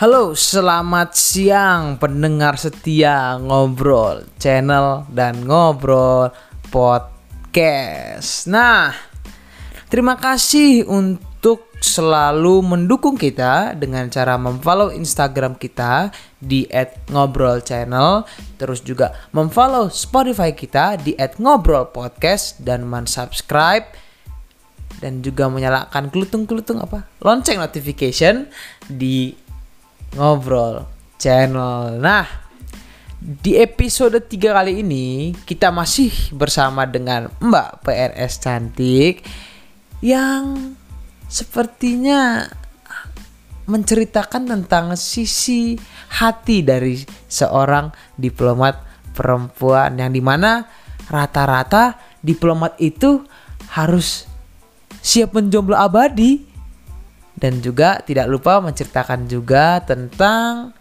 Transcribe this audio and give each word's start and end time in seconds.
Halo, 0.00 0.32
selamat 0.32 1.12
siang 1.12 2.00
pendengar 2.00 2.56
setia 2.56 3.36
ngobrol 3.36 4.24
channel 4.40 5.04
dan 5.12 5.44
ngobrol 5.44 6.32
podcast. 6.72 8.48
Nah, 8.48 8.96
terima 9.92 10.16
kasih 10.16 10.88
untuk 10.88 11.68
selalu 11.84 12.64
mendukung 12.64 13.20
kita 13.20 13.76
dengan 13.76 14.08
cara 14.08 14.40
memfollow 14.40 14.88
Instagram 14.88 15.60
kita 15.60 16.08
di 16.40 16.64
@ngobrolchannel, 17.12 18.24
terus 18.56 18.80
juga 18.80 19.12
memfollow 19.36 19.92
Spotify 19.92 20.56
kita 20.56 20.96
di 20.96 21.12
@ngobrolpodcast 21.12 22.64
dan 22.64 22.88
mensubscribe 22.88 23.84
dan 25.00 25.24
juga 25.24 25.48
menyalakan 25.48 26.12
kelutung-kelutung 26.12 26.78
apa 26.80 27.08
lonceng 27.24 27.56
notification 27.56 28.48
di 28.88 29.32
ngobrol 30.14 30.86
channel. 31.20 32.00
Nah, 32.00 32.26
di 33.20 33.60
episode 33.60 34.16
3 34.16 34.56
kali 34.56 34.80
ini 34.80 35.36
kita 35.44 35.68
masih 35.68 36.10
bersama 36.32 36.88
dengan 36.88 37.28
Mbak 37.38 37.84
PRS 37.84 38.40
cantik 38.40 39.22
yang 40.00 40.74
sepertinya 41.28 42.48
menceritakan 43.68 44.50
tentang 44.50 44.98
sisi 44.98 45.78
hati 46.18 46.66
dari 46.66 46.98
seorang 47.30 47.92
diplomat 48.18 48.82
perempuan 49.14 49.94
yang 49.94 50.10
di 50.10 50.18
mana 50.18 50.66
rata-rata 51.06 51.94
diplomat 52.18 52.74
itu 52.82 53.22
harus 53.78 54.26
siap 54.98 55.38
menjomblo 55.38 55.78
abadi 55.78 56.49
dan 57.40 57.64
juga 57.64 58.04
tidak 58.04 58.28
lupa 58.28 58.60
menceritakan 58.60 59.24
juga 59.26 59.80
tentang 59.80 60.76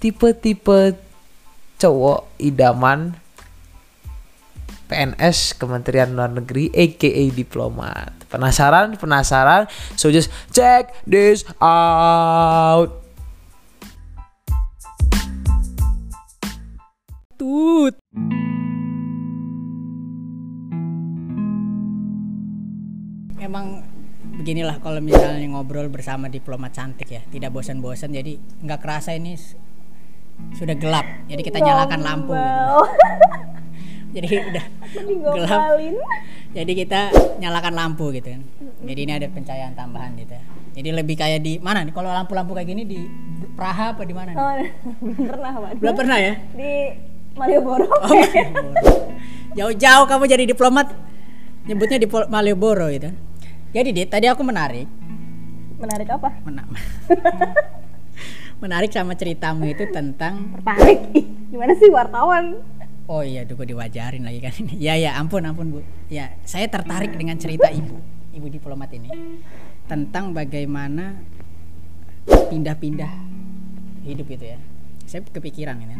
tipe-tipe 0.00 0.96
cowok 1.76 2.40
idaman 2.40 3.12
PNS 4.88 5.56
Kementerian 5.60 6.12
Luar 6.12 6.32
Negeri 6.32 6.72
aka 6.72 7.24
diplomat. 7.32 8.12
Penasaran? 8.28 8.96
Penasaran? 8.96 9.68
So 9.96 10.08
just 10.08 10.32
check 10.52 10.92
this 11.08 11.44
out. 11.60 13.04
Tut. 17.36 17.96
Emang 23.40 23.84
beginilah 24.34 24.82
kalau 24.82 24.98
misalnya 24.98 25.46
ngobrol 25.46 25.86
bersama 25.88 26.26
diplomat 26.26 26.74
cantik 26.74 27.08
ya, 27.08 27.22
tidak 27.30 27.54
bosan-bosan 27.54 28.10
jadi 28.10 28.38
nggak 28.64 28.80
kerasa 28.82 29.14
ini 29.14 29.38
sudah 30.54 30.74
gelap. 30.78 31.06
Jadi 31.30 31.42
kita 31.42 31.58
nyalakan 31.62 32.00
lampu. 32.02 32.34
gitu. 32.34 32.78
jadi 34.14 34.28
udah 34.50 34.64
gelap. 35.34 35.60
Jadi 36.54 36.72
kita 36.74 37.00
nyalakan 37.42 37.74
lampu 37.74 38.14
gitu 38.14 38.34
kan. 38.34 38.42
Jadi 38.86 39.00
ini 39.02 39.12
ada 39.14 39.26
pencahayaan 39.30 39.74
tambahan 39.74 40.14
gitu. 40.18 40.34
ya. 40.34 40.42
Jadi 40.74 40.88
lebih 40.90 41.14
kayak 41.14 41.40
di 41.42 41.62
mana 41.62 41.86
nih? 41.86 41.94
Kalau 41.94 42.10
lampu-lampu 42.10 42.50
kayak 42.58 42.66
gini 42.66 42.82
di 42.82 43.00
Praha 43.54 43.94
apa 43.94 44.02
di 44.02 44.14
mana? 44.14 44.34
nih? 44.34 44.38
Oh, 44.42 44.52
belum 45.06 45.22
pernah 45.30 45.52
Pak. 45.54 45.70
Belum 45.78 45.94
pernah 45.94 46.18
ya? 46.18 46.34
Di 46.50 46.72
Malioboro. 47.38 47.86
Oh, 47.86 48.10
Malioboro. 48.10 48.82
Jauh-jauh 49.54 50.06
kamu 50.10 50.24
jadi 50.26 50.44
diplomat 50.50 50.90
nyebutnya 51.70 51.98
di 52.02 52.08
Malioboro 52.10 52.90
gitu. 52.90 53.14
Jadi 53.74 53.90
Dit, 53.90 54.08
tadi 54.08 54.30
aku 54.30 54.46
menarik 54.46 54.86
Menarik 55.74 56.06
apa? 56.08 56.30
mena- 56.46 56.70
menarik 58.62 58.88
sama 58.88 59.12
ceritamu 59.12 59.66
itu 59.66 59.84
tentang 59.90 60.54
Tertarik. 60.56 61.00
Gimana 61.50 61.74
sih 61.74 61.90
wartawan? 61.90 62.62
oh 63.04 63.20
iya 63.20 63.44
duh 63.44 63.52
gue 63.52 63.68
diwajarin 63.68 64.24
lagi 64.24 64.40
kan 64.40 64.54
ini. 64.56 64.80
Ya 64.80 64.96
ya 64.96 65.18
ampun 65.20 65.44
ampun 65.44 65.68
Bu. 65.68 65.80
Ya, 66.08 66.32
saya 66.40 66.64
tertarik 66.64 67.12
dengan 67.12 67.36
cerita 67.36 67.68
Ibu, 67.68 68.00
Ibu 68.32 68.46
diplomat 68.48 68.88
ini 68.94 69.12
tentang 69.84 70.32
bagaimana 70.32 71.20
pindah-pindah 72.24 73.12
hidup 74.08 74.24
gitu 74.24 74.56
ya. 74.56 74.58
Saya 75.04 75.20
kepikiran 75.20 75.76
ini. 75.76 75.96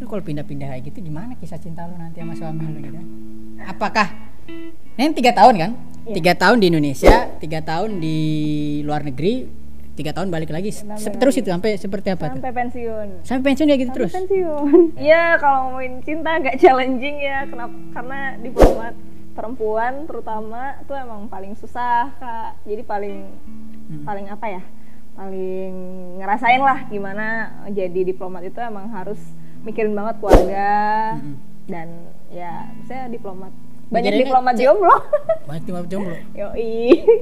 Lu 0.00 0.08
kalau 0.08 0.24
pindah-pindah 0.24 0.72
kayak 0.72 0.88
gitu 0.88 1.04
gimana 1.04 1.36
kisah 1.36 1.60
cinta 1.60 1.84
lu 1.84 2.00
nanti 2.00 2.24
sama 2.24 2.32
suami 2.32 2.72
lu 2.72 2.78
gitu? 2.80 3.00
Apakah 3.60 4.08
ini 4.96 5.12
tiga 5.12 5.36
tahun 5.36 5.54
kan? 5.60 5.70
Iya. 6.04 6.14
Tiga 6.14 6.32
tahun 6.34 6.56
di 6.60 6.66
Indonesia, 6.68 7.14
tiga 7.38 7.60
tahun 7.60 7.90
di 7.96 8.18
luar 8.84 9.02
negeri, 9.02 9.48
tiga 9.94 10.12
tahun 10.12 10.28
balik 10.28 10.52
lagi. 10.52 10.68
Sampai 10.68 11.16
Terus 11.16 11.34
itu 11.34 11.48
sampai 11.48 11.70
seperti 11.74 12.12
apa 12.12 12.28
tuh? 12.28 12.36
Sampai 12.36 12.52
pensiun. 12.52 13.08
Sampai 13.24 13.42
pensiun 13.46 13.66
ya 13.66 13.76
gitu 13.76 13.88
Sampai 13.88 13.98
terus. 13.98 14.12
pensiun. 14.12 14.78
Iya, 15.00 15.24
kalau 15.38 15.58
ngomongin 15.66 15.94
cinta 16.00 16.36
agak 16.36 16.56
challenging 16.58 17.16
ya. 17.18 17.44
Kenapa? 17.44 17.72
Karena 17.90 18.20
diplomat 18.36 18.94
perempuan 19.32 19.92
terutama 20.04 20.60
itu 20.78 20.92
emang 20.92 21.26
paling 21.26 21.52
susah, 21.54 22.12
Kak. 22.14 22.60
Jadi 22.62 22.82
paling 22.82 23.16
Hmm. 23.84 24.00
paling 24.00 24.26
apa 24.28 24.46
ya? 24.50 24.62
Paling 25.14 25.74
ngerasain 26.16 26.58
lah 26.58 26.84
gimana 26.86 27.26
jadi 27.68 28.00
diplomat 28.02 28.42
itu 28.42 28.56
emang 28.58 28.88
harus 28.88 29.20
mikirin 29.60 29.92
banget 29.92 30.18
keluarga 30.18 30.72
Mm-mm. 31.14 31.36
dan 31.64 31.88
ya 32.28 32.64
saya 32.82 33.06
diplomat 33.06 33.52
banyak 33.86 34.00
Mikirinnya 34.06 34.24
diplomat 34.26 34.54
jomblo 34.56 34.96
Banyak 35.48 35.62
diplomat 35.62 35.88
jomblo. 35.88 36.14
Yoi. 36.32 36.72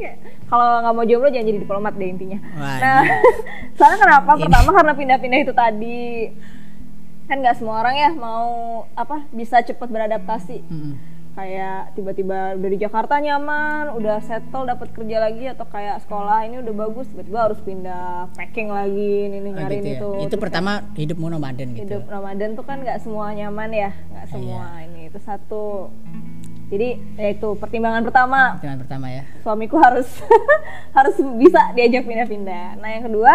Kalau 0.50 0.68
nggak 0.80 0.94
mau 0.94 1.04
jomblo 1.04 1.28
jangan 1.28 1.46
jadi 1.46 1.58
diplomat 1.58 1.92
deh 1.94 2.08
intinya. 2.08 2.38
Wah, 2.54 2.76
Nah, 2.78 3.00
ini- 3.00 3.20
soalnya 3.76 3.98
kenapa? 3.98 4.30
Ini. 4.30 4.42
Pertama 4.42 4.68
karena 4.72 4.92
pindah-pindah 4.94 5.38
itu 5.40 5.52
tadi 5.52 6.00
kan 7.24 7.38
nggak 7.38 7.56
semua 7.56 7.80
orang 7.80 7.96
ya 7.96 8.10
mau 8.10 8.46
apa 8.92 9.26
bisa 9.30 9.58
cepat 9.58 9.86
beradaptasi. 9.86 10.58
Mm-mm. 10.62 10.94
Kayak 11.32 11.96
tiba-tiba 11.96 12.52
udah 12.52 12.68
di 12.68 12.78
Jakarta 12.78 13.16
nyaman, 13.16 13.96
udah 13.96 14.20
settle 14.20 14.68
dapat 14.68 14.92
kerja 14.92 15.16
lagi 15.18 15.48
atau 15.48 15.64
kayak 15.64 16.04
sekolah 16.04 16.44
ini 16.44 16.60
udah 16.60 16.74
bagus, 16.78 17.08
tiba-tiba 17.08 17.38
harus 17.42 17.56
pindah 17.58 18.28
packing 18.32 18.68
lagi, 18.68 19.32
ini 19.32 19.40
Oh, 19.42 19.56
nyariin 19.56 19.80
gitu 19.80 19.88
ya. 19.88 19.96
itu. 19.96 20.10
Itu 20.20 20.28
Terus 20.30 20.42
pertama 20.42 20.84
hidupmu 20.92 21.26
nomaden 21.26 21.72
gitu. 21.72 21.88
hidup 21.88 22.04
Ramadan 22.06 22.52
tuh 22.52 22.64
kan 22.64 22.76
nggak 22.78 23.00
semua 23.00 23.32
nyaman 23.32 23.70
ya 23.72 23.90
nggak 24.12 24.26
semua 24.28 24.64
ini 24.84 25.08
itu 25.08 25.18
satu 25.18 25.88
jadi 26.72 26.88
ya 27.14 27.28
itu 27.30 27.48
pertimbangan 27.54 28.00
pertama 28.00 28.56
Pertimbangan 28.56 28.80
pertama 28.80 29.06
ya. 29.06 29.22
suamiku 29.40 29.76
harus 29.76 30.08
harus 30.96 31.12
bisa 31.36 31.60
diajak 31.72 32.02
pindah-pindah 32.02 32.80
nah 32.80 32.88
yang 32.88 33.04
kedua 33.04 33.34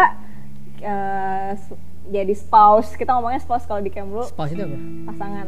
su- 1.60 1.78
jadi 2.08 2.34
spouse 2.34 2.94
kita 2.94 3.12
ngomongnya 3.12 3.38
spouse 3.38 3.64
kalau 3.64 3.80
di 3.80 3.90
Kemlu 3.90 4.26
Spouse 4.26 4.52
itu 4.52 4.64
apa? 4.64 4.78
pasangan 5.08 5.48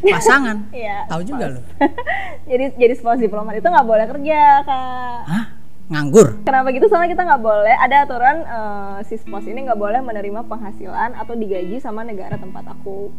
Pasangan. 0.00 0.56
Iya, 0.76 1.08
Tahu 1.08 1.22
juga 1.24 1.46
loh. 1.48 1.64
jadi 2.50 2.74
jadi 2.74 2.92
spouse 2.92 3.18
diplomat 3.18 3.56
itu 3.56 3.64
nggak 3.64 3.84
boleh 3.84 4.04
kerja 4.06 4.40
kak 4.60 5.20
Hah? 5.24 5.44
Nganggur. 5.84 6.40
Kenapa 6.42 6.72
gitu? 6.72 6.88
Soalnya 6.88 7.08
kita 7.08 7.24
nggak 7.24 7.40
boleh 7.40 7.72
ada 7.74 8.04
aturan 8.04 8.36
eh, 8.40 8.98
si 9.04 9.16
spouse 9.16 9.44
ini 9.44 9.64
nggak 9.64 9.76
boleh 9.76 10.00
menerima 10.00 10.44
penghasilan 10.44 11.12
atau 11.14 11.32
digaji 11.32 11.76
sama 11.78 12.02
negara 12.02 12.36
tempat 12.36 12.64
aku 12.66 13.12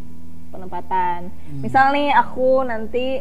penempatan. 0.56 1.20
Misal 1.60 1.92
nih 1.92 2.10
aku 2.12 2.64
nanti 2.64 3.20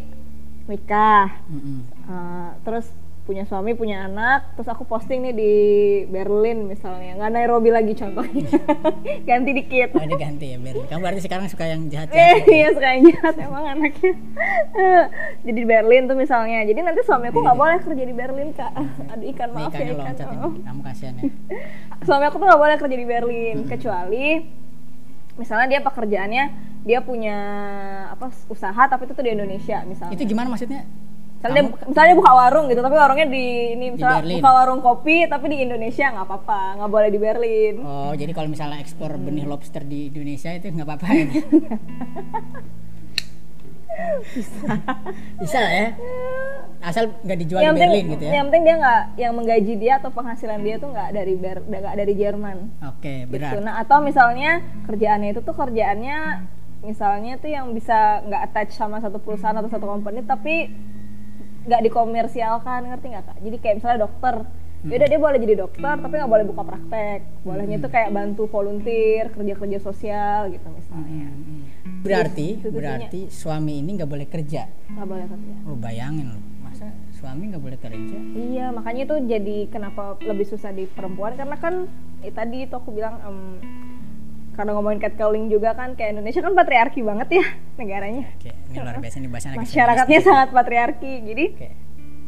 nikah, 0.65 1.28
Mm-mm. 1.47 1.78
eh, 2.06 2.50
terus 2.62 2.89
punya 3.25 3.49
suami 3.49 3.72
punya 3.72 4.05
anak, 4.05 4.53
terus 4.53 4.69
aku 4.69 4.84
posting 4.84 5.25
nih 5.25 5.33
di 5.33 5.53
Berlin 6.05 6.69
misalnya, 6.69 7.17
nggak 7.17 7.33
Nairobi 7.33 7.73
lagi 7.73 7.97
contohnya, 7.97 8.44
ganti 9.28 9.50
dikit. 9.50 9.97
Oh, 9.97 10.05
ini 10.05 10.12
ganti 10.15 10.53
ya, 10.53 10.61
Ber. 10.61 10.84
Kamu 10.84 11.00
berarti 11.00 11.25
sekarang 11.25 11.49
suka 11.49 11.65
yang 11.65 11.89
jahat 11.89 12.12
Eh, 12.12 12.21
jahat. 12.44 12.53
iya 12.53 12.69
suka 12.69 12.84
yang 12.87 13.03
jahat 13.09 13.34
emang 13.41 13.65
anaknya. 13.65 14.12
Jadi 15.44 15.56
di 15.56 15.65
Berlin 15.65 16.05
tuh 16.05 16.17
misalnya. 16.17 16.69
Jadi 16.69 16.81
nanti 16.81 17.00
suami 17.00 17.32
aku 17.32 17.41
nggak 17.41 17.56
boleh 17.56 17.79
kerja 17.81 18.05
di 18.05 18.12
Berlin 18.12 18.49
kak. 18.53 18.73
Aduh 19.17 19.26
ikan 19.32 19.49
Nih 19.49 19.56
maaf 19.56 19.73
ya 19.73 19.85
ikan. 19.88 20.14
Oh. 20.44 20.53
Kamu 20.61 20.81
kasihan 20.85 21.14
ya. 21.17 21.25
suami 22.05 22.25
aku 22.29 22.37
tuh 22.37 22.44
nggak 22.44 22.61
boleh 22.61 22.76
kerja 22.76 22.97
di 22.97 23.06
Berlin 23.09 23.56
kecuali 23.64 24.26
misalnya 25.35 25.67
dia 25.67 25.81
pekerjaannya 25.81 26.44
dia 26.85 27.01
punya 27.01 27.37
apa 28.09 28.29
usaha 28.47 28.83
tapi 28.85 29.05
itu 29.05 29.13
tuh 29.13 29.25
di 29.25 29.33
Indonesia 29.33 29.81
misalnya 29.83 30.13
Itu 30.13 30.25
gimana 30.25 30.49
maksudnya? 30.49 30.85
misalnya 31.35 31.61
dia, 31.63 31.87
misalnya 31.87 32.09
dia 32.09 32.19
buka 32.19 32.33
warung 32.35 32.67
gitu 32.67 32.81
tapi 32.81 32.95
warungnya 32.95 33.27
di 33.27 33.45
ini 33.73 33.87
misalnya 33.91 34.21
Berlin. 34.21 34.37
buka 34.39 34.51
warung 34.55 34.81
kopi 34.81 35.17
tapi 35.25 35.45
di 35.47 35.59
Indonesia 35.61 36.07
nggak 36.09 36.25
apa-apa 36.25 36.61
nggak 36.77 36.91
boleh 36.91 37.09
di 37.09 37.19
Berlin 37.19 37.75
Oh, 37.81 38.13
jadi 38.13 38.33
kalau 38.33 38.49
misalnya 38.49 38.79
ekspor 38.79 39.13
benih 39.15 39.45
lobster 39.45 39.81
di 39.83 40.09
Indonesia 40.09 40.49
itu 40.51 40.69
nggak 40.71 40.85
apa-apa 40.87 41.07
ya? 41.11 41.25
Bisa 45.37 45.59
lah 45.59 45.73
ya. 45.73 45.89
Asal 46.81 47.13
nggak 47.19 47.39
dijual 47.39 47.61
yang 47.61 47.73
di 47.73 47.79
penting 47.79 47.91
Berlin 47.95 48.13
gitu 48.13 48.25
ya. 48.25 48.33
yang 48.35 48.45
penting 48.47 48.63
dia 48.63 48.77
nggak 48.77 49.03
yang 49.17 49.33
menggaji 49.33 49.75
dia 49.79 49.93
atau 49.97 50.11
penghasilan 50.11 50.61
dia 50.61 50.77
tuh 50.77 50.89
nggak 50.91 51.09
dari 51.13 51.35
Ber 51.35 51.57
nggak 51.63 51.95
dari 51.95 52.13
Jerman 52.15 52.57
Oke, 52.87 53.25
gitu. 53.25 53.31
berat. 53.31 53.53
Nah 53.59 53.75
atau 53.79 53.99
misalnya 54.01 54.51
kerjaannya 54.85 55.29
itu 55.31 55.41
tuh 55.41 55.55
kerjaannya 55.55 56.19
misalnya 56.85 57.37
tuh 57.37 57.49
yang 57.49 57.73
bisa 57.73 57.97
nggak 58.23 58.43
attach 58.45 58.71
sama 58.73 58.97
satu 58.99 59.19
perusahaan 59.19 59.53
atau 59.53 59.67
satu 59.67 59.85
company 59.85 60.21
tapi 60.21 60.69
nggak 61.65 61.81
dikomersialkan 61.83 62.87
ngerti 62.87 63.07
nggak 63.09 63.25
kak? 63.25 63.37
Jadi 63.41 63.57
kayak 63.59 63.75
misalnya 63.77 63.99
dokter 64.03 64.35
ya 64.85 64.95
udah 64.95 65.09
dia 65.09 65.17
boleh 65.17 65.39
jadi 65.41 65.55
dokter 65.57 65.81
tapi 65.97 66.13
nggak 66.13 66.29
boleh 66.29 66.45
buka 66.45 66.61
praktek 66.63 67.21
bolehnya 67.41 67.81
itu 67.81 67.89
kayak 67.89 68.13
bantu 68.13 68.45
volunteer 68.45 69.33
kerja 69.33 69.55
kerja 69.57 69.79
sosial 69.81 70.53
gitu 70.53 70.69
misalnya 70.69 71.33
Berarti 72.05 72.47
Institusinya. 72.55 72.77
berarti 72.77 73.21
suami 73.27 73.81
ini 73.81 73.97
nggak 73.97 74.11
boleh 74.11 74.29
kerja. 74.29 74.69
nggak 74.87 75.09
boleh 75.09 75.25
kerja 75.25 75.53
Lu 75.65 75.75
bayangin 75.75 76.27
lu, 76.29 76.41
masa 76.61 76.93
suami 77.11 77.49
nggak 77.49 77.65
boleh 77.65 77.79
kerja? 77.81 78.17
Iya, 78.37 78.67
makanya 78.71 79.03
itu 79.03 79.17
jadi 79.25 79.57
kenapa 79.69 80.21
lebih 80.21 80.45
susah 80.45 80.69
di 80.69 80.85
perempuan 80.85 81.33
karena 81.33 81.57
kan 81.57 81.89
eh, 82.21 82.29
tadi 82.29 82.69
itu 82.69 82.77
aku 82.77 82.93
bilang 82.93 83.17
em, 83.25 83.39
karena 84.55 84.71
ngomongin 84.75 85.03
catcalling 85.03 85.51
juga 85.51 85.75
kan 85.75 85.99
kayak 85.99 86.15
Indonesia 86.19 86.41
kan 86.41 86.55
patriarki 86.55 87.01
banget 87.03 87.29
ya 87.43 87.45
negaranya. 87.77 88.25
Oke, 88.39 88.51
ini 88.51 88.77
luar 88.79 88.97
biasa 89.03 89.17
nih 89.19 89.31
bahasan 89.31 89.49
lagi 89.55 89.59
Masyarakatnya 89.67 90.21
sangat 90.23 90.49
patriarki. 90.55 91.12
Jadi 91.27 91.45
Oke. 91.53 91.69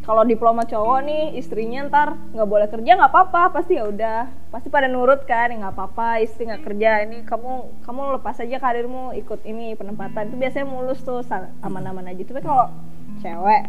kalau 0.07 0.23
diploma 0.23 0.63
cowok 0.67 0.99
nih 1.07 1.25
istrinya 1.39 1.87
ntar 1.91 2.15
nggak 2.35 2.49
boleh 2.51 2.69
kerja 2.71 2.91
nggak 2.95 3.11
apa-apa 3.11 3.43
pasti 3.51 3.75
ya 3.75 3.91
udah 3.91 4.31
pasti 4.55 4.71
pada 4.71 4.87
nurut 4.87 5.27
kan 5.27 5.51
ya 5.51 5.59
nggak 5.59 5.75
apa-apa 5.75 6.23
istri 6.23 6.47
nggak 6.47 6.63
kerja 6.63 7.03
ini 7.07 7.27
kamu 7.27 7.83
kamu 7.83 8.01
lepas 8.23 8.39
aja 8.39 8.57
karirmu 8.63 9.15
ikut 9.19 9.43
ini 9.43 9.75
penempatan 9.75 10.31
itu 10.31 10.39
biasanya 10.39 10.67
mulus 10.71 11.03
tuh 11.03 11.27
aman-aman 11.63 12.07
aja 12.07 12.23
tapi 12.23 12.39
kalau 12.39 12.71
cewek 13.19 13.67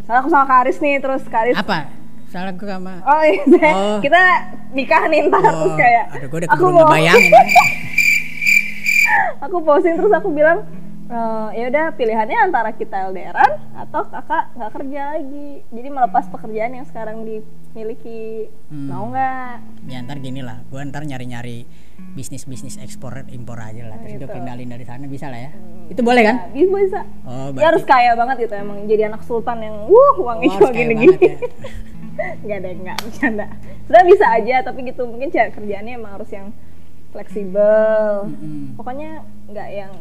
misalnya 0.00 0.20
aku 0.24 0.30
sama 0.32 0.46
Karis 0.48 0.78
nih 0.80 0.96
terus 1.04 1.22
Karis 1.28 1.52
Apa? 1.60 1.92
Salah 2.28 2.52
gue 2.52 2.64
sama 2.64 3.00
Oh 3.02 3.22
iya, 3.22 3.40
Oh. 3.72 3.98
kita 3.98 4.20
nikah 4.70 5.08
nih 5.08 5.24
ntar 5.26 5.40
terus 5.42 5.74
kayak 5.74 6.04
aduh 6.12 6.28
gue 6.28 6.38
udah 6.38 6.48
aku 6.50 6.64
mau 6.68 6.84
aku 9.40 9.56
posting 9.62 9.96
terus 9.96 10.12
aku 10.12 10.28
bilang 10.28 10.60
"Eh, 11.08 11.48
ya 11.56 11.64
udah 11.66 11.84
pilihannya 11.90 12.36
antara 12.42 12.68
kita 12.70 13.08
LDRan 13.08 13.48
atau 13.74 14.04
kakak 14.04 14.52
nggak 14.52 14.70
kerja 14.70 15.00
lagi 15.10 15.48
jadi 15.66 15.88
melepas 15.88 16.28
pekerjaan 16.28 16.72
yang 16.74 16.84
sekarang 16.84 17.24
dimiliki 17.24 18.52
Hmm. 18.68 18.92
mau 18.92 19.08
nggak 19.08 19.88
ya 19.88 20.04
ntar 20.04 20.20
gini 20.20 20.44
lah, 20.44 20.60
gue 20.62 20.80
ntar 20.84 21.00
nyari-nyari 21.02 21.64
bisnis-bisnis 22.12 22.76
ekspor 22.76 23.24
impor 23.26 23.56
aja 23.58 23.88
lah, 23.88 23.96
terus 23.98 24.14
gue 24.14 24.20
Gitu. 24.20 24.34
kendalin 24.34 24.68
dari 24.68 24.84
sana 24.84 25.08
bisa 25.08 25.26
lah 25.26 25.40
ya. 25.40 25.50
Itu 25.88 26.04
boleh 26.04 26.20
kan? 26.22 26.36
Nah, 26.36 26.52
bisa 26.52 26.76
bisa 26.76 27.00
Oh, 27.24 27.48
harus 27.56 27.82
kaya 27.82 28.12
banget 28.12 28.44
gitu 28.44 28.54
emang 28.54 28.84
jadi 28.84 29.08
anak 29.08 29.24
sultan 29.24 29.58
yang 29.58 29.88
wuh 29.88 30.14
uangnya 30.18 30.46
Oh, 30.46 30.56
cuma 30.60 30.70
gini 30.70 30.92
gini 30.94 31.16
ya. 31.16 31.36
nggak 32.18 32.58
deh 32.58 32.74
nggak 32.82 32.98
bercanda. 33.06 33.46
Sudah 33.86 34.02
bisa 34.04 34.26
aja 34.34 34.56
tapi 34.66 34.78
gitu 34.90 35.02
mungkin 35.06 35.30
cara 35.30 35.48
kerjaannya 35.54 35.92
emang 35.94 36.12
harus 36.18 36.30
yang 36.34 36.50
fleksibel. 37.14 38.28
Mm-mm. 38.28 38.76
pokoknya 38.76 39.24
nggak 39.48 39.68
yang 39.72 39.92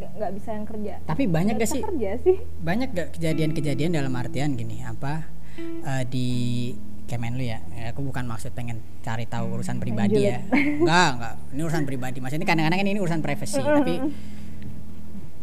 nggak 0.00 0.32
bisa 0.36 0.48
yang 0.56 0.66
kerja. 0.66 0.94
Tapi 1.04 1.24
banyak 1.28 1.54
gak 1.60 1.70
sih? 1.70 1.82
kerja 1.84 2.10
sih. 2.24 2.36
Banyak 2.64 2.88
gak 2.96 3.08
kejadian-kejadian 3.20 3.92
dalam 3.92 4.12
artian 4.16 4.56
gini 4.56 4.80
apa 4.80 5.28
eh, 5.60 6.04
di 6.08 6.28
Kemenlu 7.10 7.42
ya? 7.42 7.58
Ya, 7.74 7.90
aku 7.90 8.06
bukan 8.06 8.22
maksud 8.22 8.54
pengen 8.54 8.78
cari 9.02 9.26
tahu 9.26 9.58
urusan 9.58 9.82
pribadi 9.82 10.30
ya. 10.30 10.40
Enggak 10.54 11.08
enggak 11.18 11.34
ini 11.50 11.60
urusan 11.66 11.84
pribadi. 11.84 12.18
Maksudnya 12.22 12.46
kadang-kadang 12.46 12.80
ini 12.86 13.00
urusan 13.02 13.20
privasi 13.20 13.58
tapi 13.58 13.94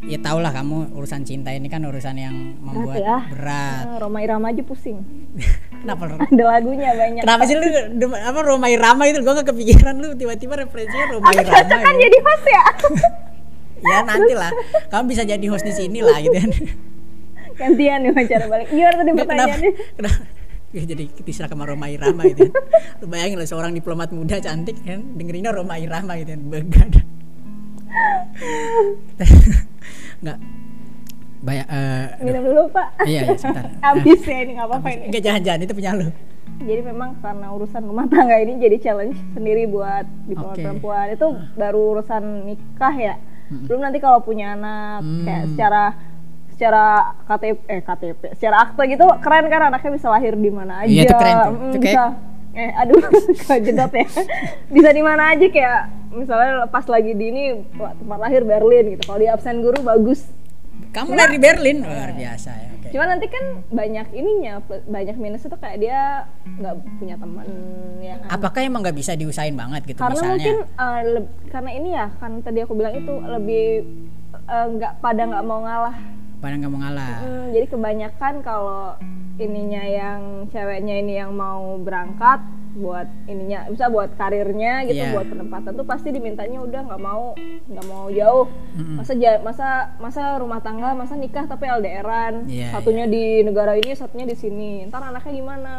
ya 0.05 0.17
tau 0.21 0.37
lah 0.37 0.53
kamu 0.53 0.93
urusan 0.93 1.25
cinta 1.25 1.49
ini 1.49 1.65
kan 1.65 1.81
urusan 1.81 2.15
yang 2.21 2.35
membuat 2.61 3.01
ya. 3.01 3.17
berat. 3.33 3.85
Ah, 3.89 3.97
Roma 3.97 4.21
Irama 4.21 4.53
aja 4.53 4.61
pusing. 4.61 5.01
Kenapa 5.81 6.21
ada 6.21 6.43
lagunya 6.45 6.93
banyak. 6.93 7.23
Kenapa 7.25 7.43
sih 7.49 7.55
lu 7.57 7.65
apa 8.13 8.39
Roma 8.45 8.67
Irama 8.69 9.09
itu? 9.09 9.25
Gua 9.25 9.41
gak 9.41 9.49
kepikiran 9.49 9.97
lu 9.97 10.13
tiba-tiba 10.13 10.53
referensinya 10.61 11.17
Roma 11.17 11.33
aku 11.33 11.41
Irama 11.41 11.49
cocok 11.49 11.79
kan 11.81 11.93
gitu. 11.97 12.03
jadi 12.05 12.17
host 12.21 12.45
ya? 12.45 12.65
Ya 13.77 14.01
nanti 14.01 14.33
lah. 14.33 14.49
Kamu 14.89 15.05
bisa 15.05 15.21
jadi 15.21 15.45
host 15.53 15.61
di 15.61 15.69
sini 15.69 16.01
lah 16.01 16.17
gitu 16.17 16.33
kan. 16.33 16.49
Gantian 17.61 18.05
nih 18.05 18.09
wawancara 18.09 18.45
balik. 18.49 18.73
Gimana 18.73 18.95
tadi 18.97 19.11
pertanyaannya. 19.13 19.71
Kenapa? 19.93 20.21
Ya, 20.73 20.83
jadi 20.83 21.05
diserah 21.21 21.45
sama 21.45 21.69
Roma 21.69 21.85
Irama 21.85 22.25
gitu 22.25 22.49
kan. 22.49 22.57
Lu 23.01 23.05
bayangin 23.05 23.37
lah 23.37 23.45
seorang 23.45 23.77
diplomat 23.77 24.09
muda 24.09 24.41
cantik 24.41 24.81
kan 24.81 25.13
dengerinnya 25.13 25.53
Roma 25.53 25.77
Irama 25.77 26.17
gitu 26.17 26.33
kan. 26.33 26.41
Begadang 26.49 27.07
nggak. 30.19 30.37
Banyak 31.37 31.67
eh 31.69 32.05
minum 32.19 32.43
dulu 32.43 32.61
pak. 32.69 32.87
Iya 33.03 33.19
iya 33.23 33.35
sebentar. 33.35 33.65
Habis 33.85 34.21
ya 34.21 34.37
ini 34.41 34.51
nggak 34.53 34.67
apa-apa 34.67 34.87
ini. 34.89 35.05
Enggak 35.07 35.23
jangan-jangan 35.23 35.59
itu 35.61 35.73
punya 35.73 35.91
lu. 35.93 36.07
Jadi 36.57 36.81
memang 36.81 37.09
karena 37.21 37.47
urusan 37.53 37.81
rumah 37.85 38.05
tangga 38.07 38.33
ini 38.35 38.57
jadi 38.57 38.77
challenge 38.79 39.17
sendiri 39.31 39.65
buat 39.65 40.09
diplomat 40.25 40.57
Oke. 40.57 40.63
perempuan. 40.65 41.05
Itu 41.11 41.27
baru 41.53 41.81
urusan 41.93 42.23
nikah 42.43 42.95
ya. 42.95 43.15
Belum 43.47 43.79
nanti 43.79 43.97
kalau 43.97 44.19
punya 44.19 44.53
anak 44.53 44.99
kayak 45.23 45.43
Hmm. 45.43 45.51
secara 45.53 45.83
secara 46.49 46.85
KTP 47.23 47.57
eh 47.69 47.81
KTP 47.81 48.21
secara 48.33 48.65
akte 48.65 48.81
gitu 48.89 49.05
keren 49.21 49.45
kan 49.45 49.69
anaknya 49.69 49.93
bisa 49.93 50.09
lahir 50.09 50.33
di 50.33 50.49
mana 50.49 50.81
aja 50.81 50.89
Iya, 50.89 51.03
itu 51.05 51.13
keren 51.13 51.35
tuh. 51.37 51.53
Mm, 51.53 51.69
Itu 51.69 51.77
bisa 51.79 52.03
eh 52.57 52.71
aduh 52.73 52.97
kejedot 53.47 53.93
ya? 53.93 54.07
Bisa 54.67 54.89
di 54.89 54.99
mana 54.99 55.29
aja 55.29 55.45
kayak 55.45 55.79
misalnya 56.09 56.65
pas 56.65 56.83
lagi 56.83 57.13
di 57.13 57.25
ini 57.27 57.43
tempat 57.71 58.17
lahir 58.17 58.41
Berlin 58.41 58.91
gitu. 58.91 59.03
Kalau 59.05 59.19
di 59.19 59.27
absen 59.27 59.61
guru 59.61 59.77
bagus. 59.79 60.25
Kamu 60.89 61.13
dari 61.13 61.37
Berlin? 61.37 61.81
Luar 61.81 62.11
biasa 62.11 62.49
ya 62.49 62.69
oke. 62.71 62.87
Cuma 62.87 63.05
nanti 63.05 63.25
kan 63.27 63.43
banyak 63.67 64.07
ininya, 64.11 64.57
banyak 64.83 65.15
minus 65.15 65.43
itu 65.43 65.53
kayak 65.53 65.77
dia 65.77 66.25
nggak 66.47 66.73
punya 66.97 67.15
teman 67.15 67.45
ya 67.99 68.15
kan. 68.17 68.27
apakah 68.31 68.61
emang 68.63 68.81
nggak 68.81 68.95
bisa 68.95 69.13
diusahain 69.13 69.53
banget 69.53 69.85
gitu 69.85 69.99
Karena 69.99 70.13
misalnya? 70.13 70.37
mungkin 70.39 70.57
leb- 71.11 71.33
karena 71.47 71.71
ini 71.71 71.89
ya 71.91 72.05
kan 72.15 72.31
tadi 72.39 72.59
aku 72.61 72.73
bilang 72.73 72.93
itu 72.93 73.13
lebih 73.19 73.65
eh, 74.47 74.67
nggak 74.71 74.93
pada 74.97 75.21
nggak 75.23 75.43
mau 75.43 75.61
ngalah. 75.61 75.97
Pada 76.37 76.53
nggak 76.55 76.69
mau 76.69 76.79
ngalah 76.79 77.15
Hmm, 77.19 77.45
jadi 77.49 77.65
kebanyakan 77.67 78.33
kalau 78.41 78.93
ininya 79.37 79.83
yang 79.83 80.19
ceweknya 80.47 80.95
ini 80.97 81.13
yang 81.15 81.31
mau 81.31 81.77
berangkat 81.77 82.41
buat 82.73 83.09
ininya 83.25 83.65
bisa 83.67 83.85
buat 83.87 84.13
karirnya 84.13 84.85
gitu 84.85 84.97
Iya. 84.99 85.11
buat 85.11 85.25
penempatan 85.27 85.73
tuh 85.73 85.83
pasti 85.83 86.09
dimintanya 86.09 86.59
udah 86.59 86.81
nggak 86.83 87.01
mau 87.01 87.33
nggak 87.63 87.85
mau 87.85 88.05
jauh 88.07 88.45
Mm-mm. 88.75 88.95
masa 88.95 89.13
ja- 89.13 89.41
masa 89.41 89.67
masa 89.97 90.37
rumah 90.37 90.59
tangga 90.59 90.93
masa 90.93 91.13
nikah 91.13 91.43
tapi 91.43 91.65
LDRan 91.65 92.45
Iya, 92.45 92.69
satunya 92.71 93.05
di 93.05 93.41
negara 93.41 93.73
ini 93.73 93.91
satunya 93.91 94.25
di 94.25 94.35
sini 94.35 94.85
ntar 94.85 95.01
anaknya 95.03 95.33
gimana 95.33 95.73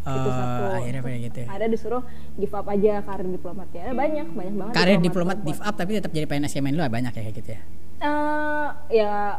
itu 0.00 0.16
Oh, 0.18 0.32
satu 0.32 0.62
akhirnya 0.74 1.00
kayak 1.02 1.20
gitu 1.22 1.38
ya. 1.38 1.48
ada 1.50 1.66
disuruh 1.66 2.02
give 2.34 2.56
up 2.56 2.64
aja 2.66 3.04
karir 3.04 3.28
diplomatnya 3.28 3.80
ada 3.82 3.92
banyak 3.94 4.26
banyak 4.30 4.54
banget 4.56 4.72
karir 4.74 4.96
diplomat 4.98 5.36
perempuan. 5.36 5.48
give 5.50 5.62
up 5.62 5.74
tapi 5.76 5.90
tetap 5.94 6.08
jadi 6.10 6.24
PNS 6.26 6.52
Kemenlu 6.54 6.80
banyak 6.82 7.12
ya 7.12 7.20
kayak 7.20 7.36
gitu 7.36 7.50
ya 7.52 7.62
Eh, 8.00 8.68
ya 8.96 9.36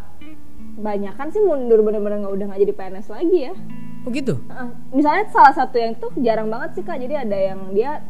banyak 0.81 1.13
kan 1.13 1.29
sih 1.29 1.39
mundur 1.39 1.85
bener-bener 1.85 2.25
nggak 2.25 2.33
udah 2.33 2.45
nggak 2.51 2.61
jadi 2.65 2.73
PNS 2.73 3.07
lagi 3.13 3.37
ya. 3.47 3.53
Oh 4.01 4.09
gitu? 4.09 4.41
Misalnya 4.89 5.29
salah 5.29 5.53
satu 5.53 5.77
yang 5.77 5.93
tuh 5.95 6.09
jarang 6.19 6.49
banget 6.49 6.81
sih 6.81 6.83
kak. 6.83 6.97
Jadi 6.97 7.13
ada 7.13 7.37
yang 7.37 7.69
dia 7.71 8.01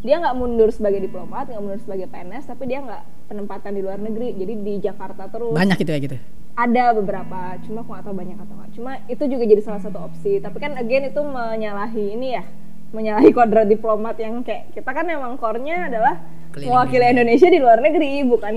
dia 0.00 0.16
nggak 0.16 0.36
mundur 0.38 0.72
sebagai 0.72 1.04
diplomat 1.04 1.52
nggak 1.52 1.62
mundur 1.62 1.80
sebagai 1.84 2.08
PNS 2.08 2.48
tapi 2.48 2.64
dia 2.64 2.80
nggak 2.80 3.28
penempatan 3.28 3.76
di 3.76 3.80
luar 3.84 4.00
negeri. 4.00 4.32
Jadi 4.32 4.54
di 4.64 4.74
Jakarta 4.80 5.28
terus. 5.28 5.52
Banyak 5.52 5.76
gitu 5.78 5.90
ya 5.92 6.00
gitu? 6.00 6.16
Ada 6.58 6.96
beberapa 6.96 7.54
cuma 7.68 7.84
aku 7.84 7.90
nggak 7.92 8.04
tahu 8.08 8.16
banyak 8.16 8.38
atau 8.40 8.54
nggak. 8.56 8.70
Cuma 8.74 8.92
itu 9.06 9.22
juga 9.28 9.44
jadi 9.44 9.62
salah 9.62 9.82
satu 9.84 9.98
opsi. 10.00 10.40
Tapi 10.40 10.56
kan 10.58 10.74
again 10.80 11.12
itu 11.12 11.20
menyalahi 11.20 12.16
ini 12.16 12.40
ya 12.40 12.44
menyalahi 12.88 13.36
kodrat 13.36 13.68
diplomat 13.68 14.16
yang 14.16 14.40
kayak 14.40 14.72
kita 14.72 14.88
kan 14.88 15.04
emang 15.04 15.36
core-nya 15.36 15.92
adalah 15.92 16.24
Keliling 16.48 16.72
mewakili 16.72 17.04
Indonesia 17.12 17.48
di 17.52 17.58
luar 17.60 17.78
negeri 17.84 18.24
bukan 18.24 18.54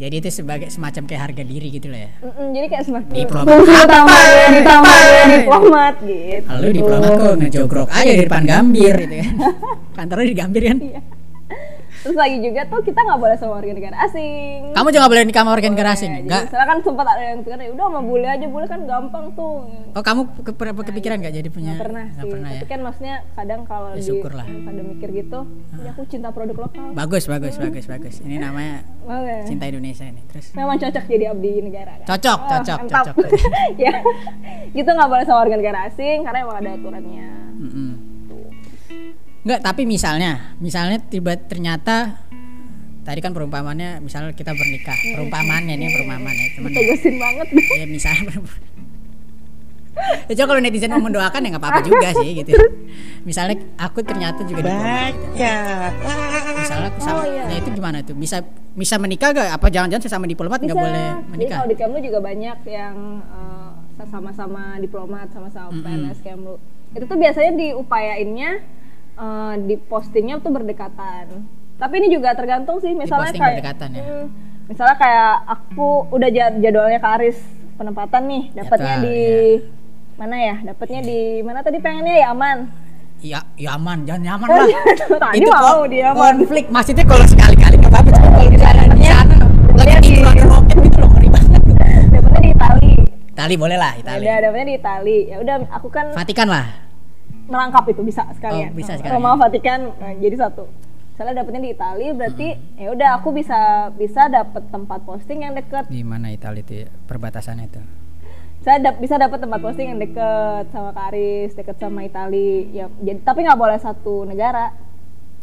jadi 0.00 0.14
itu 0.16 0.30
sebagai 0.32 0.68
semacam 0.72 1.02
kayak 1.04 1.22
harga 1.28 1.42
diri 1.44 1.68
gitu 1.68 1.92
lah 1.92 2.00
ya? 2.08 2.10
Mm-mm, 2.24 2.46
jadi 2.56 2.66
kayak 2.72 2.84
semakin 2.88 3.12
Diplomat. 3.12 3.46
fungsi 3.52 3.74
utama 3.84 4.16
ditambah 4.48 4.98
diplomat 5.28 5.94
gitu. 6.02 6.48
Lalu 6.48 6.68
diplomat 6.72 7.10
kok 7.14 7.34
ngejogrok 7.36 7.88
aja 7.92 8.12
di 8.16 8.22
depan 8.24 8.42
Gambir. 8.48 8.94
Gitu 8.96 9.16
kan. 9.20 9.32
Kantornya 9.92 10.26
di 10.26 10.36
Gambir 10.36 10.62
kan. 10.64 10.78
Terus 12.04 12.14
lagi 12.14 12.36
juga 12.38 12.60
tuh 12.64 12.80
kita 12.80 13.00
nggak 13.00 13.16
boleh 13.16 13.32
sama 13.34 13.52
warga 13.54 13.72
negara 13.72 13.96
asing. 14.04 14.70
Kamu 14.70 14.88
juga 14.90 15.08
boleh 15.08 15.24
nikah 15.24 15.40
sama 15.40 15.50
warga 15.50 15.66
negara 15.66 15.90
asing. 15.90 16.12
Enggak. 16.14 16.42
misalnya 16.46 16.66
kan 16.66 16.78
sempat 16.78 17.06
ada 17.08 17.22
yang 17.24 17.40
pikir, 17.40 17.56
"Ya 17.56 17.70
udah 17.70 17.84
sama 17.86 18.00
bule 18.00 18.26
aja, 18.26 18.46
bule 18.46 18.66
kan 18.66 18.80
gampang 18.84 19.24
tuh. 19.32 19.54
Oh, 19.90 20.02
kamu 20.02 20.20
ke, 20.38 20.52
ke- 20.52 20.84
kepikiran 20.84 21.16
enggak 21.16 21.34
jadi 21.34 21.48
punya? 21.48 21.72
Nggak 21.72 21.80
pernah 21.82 22.04
Nggak 22.06 22.20
sih. 22.20 22.30
pernah 22.30 22.48
ya. 22.48 22.54
Tapi 22.54 22.68
kan 22.68 22.80
maksudnya 22.82 23.14
kadang 23.32 23.60
kalau 23.64 23.88
Ya, 23.88 23.96
di 23.96 24.02
syukurlah. 24.04 24.44
pada 24.44 24.82
mikir 24.84 25.08
gitu, 25.14 25.38
ya 25.74 25.90
aku 25.90 26.02
cinta 26.04 26.28
produk 26.28 26.56
lokal. 26.60 26.86
Bagus, 26.92 27.24
bagus, 27.24 27.54
bagus, 27.56 27.84
bagus. 27.86 28.14
Ini 28.20 28.36
namanya 28.38 28.84
nggak? 29.02 29.48
cinta 29.48 29.64
Indonesia 29.64 30.04
ini. 30.04 30.20
Terus 30.28 30.52
Memang 30.52 30.76
cocok 30.76 31.04
jadi 31.06 31.24
abdi 31.26 31.52
negara. 31.62 31.92
Kan? 31.96 32.06
cocok, 32.06 32.38
Oh, 32.38 32.48
cocok, 32.50 32.78
mantap. 32.82 33.04
cocok. 33.08 33.28
ya, 33.80 33.92
gitu 34.70 34.90
nggak 34.90 35.08
boleh 35.08 35.24
sama 35.24 35.38
warga 35.40 35.56
negara 35.56 35.78
asing 35.86 36.20
karena 36.20 36.38
emang 36.42 36.56
ada 36.58 36.70
aturannya. 36.74 37.26
Mm-mm. 37.56 37.90
Enggak, 39.44 39.60
tapi 39.60 39.84
misalnya, 39.84 40.56
misalnya 40.56 40.98
tiba 41.04 41.36
ternyata 41.36 42.16
tadi 43.04 43.20
kan 43.20 43.36
perumpamannya 43.36 44.00
misalnya 44.00 44.32
kita 44.32 44.56
bernikah. 44.56 44.96
Perumpamannya 45.12 45.76
ini 45.76 45.86
perumpamaan 45.92 46.32
ya, 46.32 46.48
teman. 46.56 46.70
ya. 46.72 46.76
Tegasin 46.80 47.14
banget. 47.20 47.46
ya 47.80 47.86
misalnya 47.86 48.32
ya 50.26 50.32
coba 50.34 50.46
kalau 50.50 50.60
netizen 50.60 50.90
mau 50.90 51.06
mendoakan 51.06 51.38
ya 51.38 51.48
nggak 51.54 51.62
apa-apa 51.62 51.80
juga 51.86 52.08
sih 52.18 52.42
gitu 52.42 52.50
misalnya 53.22 53.62
aku 53.78 54.02
ternyata 54.02 54.42
juga 54.42 54.66
diplomat 54.66 55.14
gitu. 55.14 55.38
misalnya 56.58 56.88
aku 56.90 56.98
sama 57.00 57.20
Oh, 57.22 57.26
iya. 57.30 57.44
nah 57.46 57.56
itu 57.56 57.68
gimana 57.70 57.98
tuh 58.02 58.16
bisa 58.18 58.42
bisa 58.74 58.98
menikah 58.98 59.30
gak 59.30 59.54
apa 59.54 59.66
jangan-jangan 59.70 60.02
sesama 60.02 60.26
diplomat 60.26 60.58
nggak 60.60 60.74
boleh 60.76 61.08
Jadi 61.14 61.30
menikah 61.30 61.56
kalau 61.62 61.70
di 61.70 61.76
Kemlu 61.78 61.98
juga 62.02 62.18
banyak 62.18 62.58
yang 62.66 62.96
eh, 63.22 63.70
sama-sama 64.10 64.62
diplomat, 64.82 65.30
sama-sama 65.30 65.70
Mm-mm. 65.70 65.86
PNS 65.86 66.18
Kemlu. 66.26 66.54
itu 66.94 67.04
tuh 67.06 67.18
biasanya 67.18 67.52
diupayainnya 67.54 68.50
eh, 69.16 69.54
di 69.60 69.74
postingnya 69.78 70.38
tuh 70.38 70.50
berdekatan 70.50 71.46
tapi 71.74 71.94
ini 71.96 72.08
juga 72.08 72.32
tergantung 72.32 72.78
sih 72.78 72.92
misalnya 72.92 73.28
posting 73.28 73.40
kayak 73.40 73.54
berdekatan 73.56 73.88
ya? 73.90 74.02
Hmm, 74.02 74.24
misalnya 74.64 74.96
kayak 74.96 75.32
aku 75.44 75.86
udah 76.08 76.30
jad- 76.30 76.58
jadwalnya 76.58 76.98
ke 76.98 77.08
Aris 77.12 77.38
penempatan 77.74 78.22
nih 78.24 78.42
dapatnya 78.54 78.94
di 79.00 79.18
iya. 79.52 79.58
mana 80.14 80.36
ya 80.36 80.56
dapatnya 80.64 81.00
di 81.02 81.18
mana 81.42 81.58
tadi 81.60 81.78
pengennya 81.78 82.16
ya 82.16 82.30
aman 82.30 82.58
Ya, 83.16 83.40
ya 83.56 83.72
aman, 83.74 84.04
jangan 84.04 84.20
nyaman 84.20 84.46
Oh, 84.46 84.58
lah. 84.58 84.68
iya, 84.68 84.80
tadi 85.22 85.38
itu 85.38 85.48
mau 85.48 85.80
dia 85.88 86.12
aman. 86.12 86.34
konflik. 86.36 86.68
Maksudnya 86.68 87.08
kalau 87.08 87.24
sekali-kali 87.24 87.74
nggak 87.78 87.88
apa-apa, 87.88 88.10
kalau 88.12 88.44
di 88.44 88.58
sana 88.58 88.84
lagi 88.84 89.00
di- 89.96 90.12
tidur 90.12 90.28
ada 90.28 90.44
roket 90.44 90.76
gitu 90.76 90.98
loh 91.00 91.08
ngeri 91.08 91.28
banget. 91.32 91.60
dapatnya 92.12 92.40
di 92.42 92.50
Itali 92.52 92.92
Itali 93.32 93.54
boleh 93.56 93.76
lah, 93.76 93.92
Itali. 93.96 94.20
udah 94.20 94.36
dapatnya 94.42 94.66
di 94.66 94.74
Itali 94.76 95.18
ya 95.24 95.36
udah 95.40 95.56
aku 95.72 95.88
kan 95.88 96.06
Vatikan 96.12 96.48
lah. 96.48 96.66
Merangkap 97.46 97.84
itu 97.86 98.00
bisa 98.00 98.24
sekalian. 98.30 98.70
Oh, 98.70 98.74
bisa 98.74 98.92
sekalian. 98.94 99.14
Roma 99.14 99.36
Vatikan 99.36 99.92
nah, 99.92 100.12
jadi 100.12 100.36
satu. 100.38 100.64
Misalnya 101.06 101.34
dapetnya 101.38 101.62
di 101.62 101.70
Itali 101.70 102.06
berarti 102.10 102.48
Hmm. 102.50 102.74
ya 102.76 102.88
udah 102.90 103.10
aku 103.14 103.28
bisa 103.30 103.58
bisa 103.92 104.26
dapet 104.26 104.66
tempat 104.66 104.98
posting 105.00 105.40
yang 105.40 105.54
deket. 105.54 105.86
Di 105.86 106.02
mana 106.02 106.28
Itali 106.28 106.60
itu 106.60 106.74
ya, 106.76 106.88
perbatasannya 107.04 107.64
itu? 107.64 107.78
Saya 108.60 108.80
dap- 108.80 108.96
bisa 108.96 109.14
dapet 109.14 109.38
tempat 109.38 109.60
posting 109.60 109.88
yang 109.88 110.00
deket 110.00 110.64
sama 110.68 110.90
Karis, 110.90 111.52
deket 111.52 111.76
sama 111.76 112.02
Itali. 112.02 112.72
Ya 112.72 112.90
jadi 112.98 113.20
tapi 113.20 113.42
nggak 113.42 113.56
boleh 113.56 113.76
satu 113.76 114.24
negara. 114.24 114.72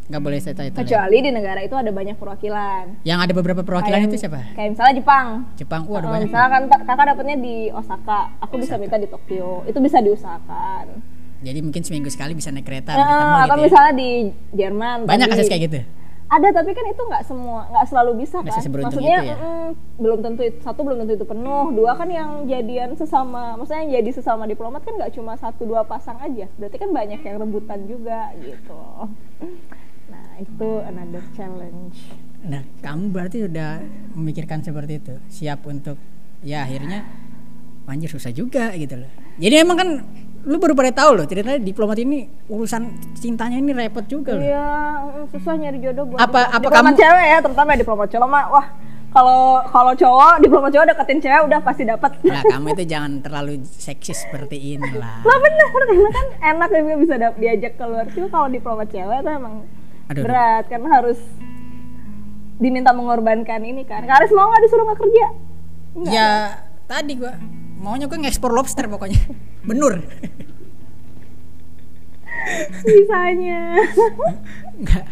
Nggak 0.09 0.21
boleh 0.21 0.37
saya 0.41 0.53
Itali. 0.57 0.75
Kecuali 0.75 1.17
di 1.21 1.31
negara 1.31 1.59
itu 1.61 1.71
ada 1.71 1.87
banyak 1.87 2.17
perwakilan. 2.17 2.83
Yang 3.03 3.19
ada 3.21 3.33
beberapa 3.33 3.61
perwakilan 3.61 3.95
Kayak- 4.01 4.11
itu 4.11 4.17
siapa? 4.19 4.41
Kayak 4.51 4.69
misalnya 4.75 4.93
Jepang. 4.97 5.27
Jepang. 5.55 5.81
Wah, 5.87 5.97
ada 5.97 6.07
banyak. 6.09 6.27
misalnya 6.27 6.49
kan 6.49 6.63
kakak 6.83 7.05
dapetnya 7.07 7.37
di 7.37 7.55
Osaka, 7.71 8.19
aku 8.41 8.53
bisa 8.57 8.75
minta 8.75 8.97
di 8.97 9.07
Tokyo. 9.07 9.63
Itu 9.63 9.79
bisa 9.79 10.03
diusahakan. 10.03 10.85
Jadi 11.41 11.59
mungkin 11.59 11.81
seminggu 11.81 12.09
sekali 12.13 12.37
bisa 12.37 12.53
naik 12.53 12.65
kereta 12.65 12.93
ketemu 12.93 13.35
atau 13.35 13.45
gitu 13.45 13.57
ya. 13.57 13.65
misalnya 13.65 13.93
di 13.97 14.09
Jerman. 14.53 14.97
Banyak 15.09 15.27
tadi. 15.27 15.33
kasus 15.37 15.49
kayak 15.49 15.63
gitu. 15.67 15.79
ada 16.31 16.47
tapi 16.47 16.71
kan 16.71 16.87
itu 16.87 17.01
nggak 17.03 17.23
semua 17.27 17.67
nggak 17.67 17.85
selalu 17.91 18.23
bisa 18.23 18.39
Nggak 18.39 18.55
kan 18.55 18.87
maksudnya 18.87 19.17
itu 19.19 19.27
ya? 19.27 19.35
mm, 19.35 19.69
belum 19.99 20.19
tentu 20.23 20.41
itu 20.47 20.57
satu 20.63 20.79
belum 20.87 20.97
tentu 21.03 21.19
itu 21.19 21.25
penuh 21.27 21.75
dua 21.75 21.91
kan 21.99 22.07
yang 22.07 22.47
jadian 22.47 22.95
sesama 22.95 23.59
maksudnya 23.59 23.83
yang 23.83 23.99
jadi 23.99 24.09
sesama 24.15 24.47
diplomat 24.47 24.79
kan 24.79 24.95
nggak 24.95 25.11
cuma 25.11 25.35
satu 25.35 25.67
dua 25.67 25.83
pasang 25.83 26.15
aja 26.23 26.47
berarti 26.55 26.77
kan 26.79 26.95
banyak 26.95 27.19
yang 27.19 27.35
rebutan 27.35 27.83
juga 27.83 28.31
gitu 28.39 28.79
nah 30.07 30.27
itu 30.39 30.69
another 30.87 31.19
challenge 31.35 31.99
Nah, 32.41 32.65
kamu 32.81 33.13
berarti 33.13 33.45
udah 33.45 33.85
memikirkan 34.17 34.65
seperti 34.65 34.97
itu, 34.97 35.13
siap 35.29 35.61
untuk 35.69 35.93
ya 36.41 36.65
akhirnya 36.65 37.05
anjir 37.85 38.09
susah 38.09 38.33
juga 38.33 38.73
gitu 38.73 38.97
loh. 38.97 39.11
Jadi 39.37 39.55
emang 39.61 39.77
kan 39.77 39.89
lu 40.43 40.57
baru 40.57 40.73
pada 40.73 40.91
tahu 40.91 41.11
loh 41.13 41.25
ceritanya 41.25 41.57
diplomat 41.57 41.97
ini 41.97 42.17
urusan 42.47 42.81
cintanya 43.13 43.55
ini 43.55 43.71
repot 43.71 44.01
juga 44.03 44.33
loh. 44.33 44.41
iya 44.41 44.67
susah 45.27 45.53
nyari 45.53 45.77
jodoh 45.77 46.05
buat 46.07 46.17
Apa- 46.17 46.25
diplomat. 46.43 46.49
apa 46.49 46.63
diplomat 46.63 46.81
kamu- 46.87 46.99
cewek 46.99 47.25
ya 47.25 47.37
terutama 47.39 47.67
ya 47.67 47.77
diplomat 47.77 48.07
cowok 48.09 48.27
mah 48.27 48.45
wah 48.49 48.67
kalau 49.11 49.41
kalau 49.67 49.93
cowok 49.93 50.33
diplomat 50.39 50.69
cowok 50.71 50.85
deketin 50.87 51.19
cewek 51.19 51.41
udah 51.43 51.59
pasti 51.59 51.83
dapat 51.83 52.11
Nah, 52.23 52.41
kamu 52.43 52.67
itu 52.71 52.83
jangan 52.87 53.11
terlalu 53.19 53.53
seksis 53.67 54.17
seperti 54.19 54.57
ini 54.71 54.89
lah. 54.93 55.21
lah 55.21 55.37
bener 55.37 55.67
karena 55.67 56.09
kan 56.09 56.27
enak 56.49 56.69
juga 56.71 56.95
bisa 56.97 57.13
diajak 57.35 57.73
keluar 57.75 58.05
cuma 58.07 58.27
kalau 58.27 58.47
diplomat 58.47 58.87
cewek 58.87 59.19
tuh 59.19 59.31
emang 59.31 59.55
Aduh, 60.07 60.23
berat 60.23 60.65
karena 60.65 60.89
harus 60.91 61.19
diminta 62.57 62.91
mengorbankan 62.91 63.61
ini 63.61 63.83
kan 63.83 64.03
Karis 64.03 64.31
mau 64.31 64.47
nggak 64.47 64.61
disuruh 64.63 64.85
nggak 64.85 64.99
kerja 64.99 65.25
Enggak. 65.91 66.11
Ya 66.11 66.29
tadi 66.85 67.13
gua 67.15 67.35
maunya 67.77 68.05
gua 68.05 68.15
ngekspor 68.17 68.49
lobster 68.49 68.87
pokoknya. 68.87 69.19
Benur. 69.61 70.01
bisanya 72.81 73.77
Enggak. 74.81 75.05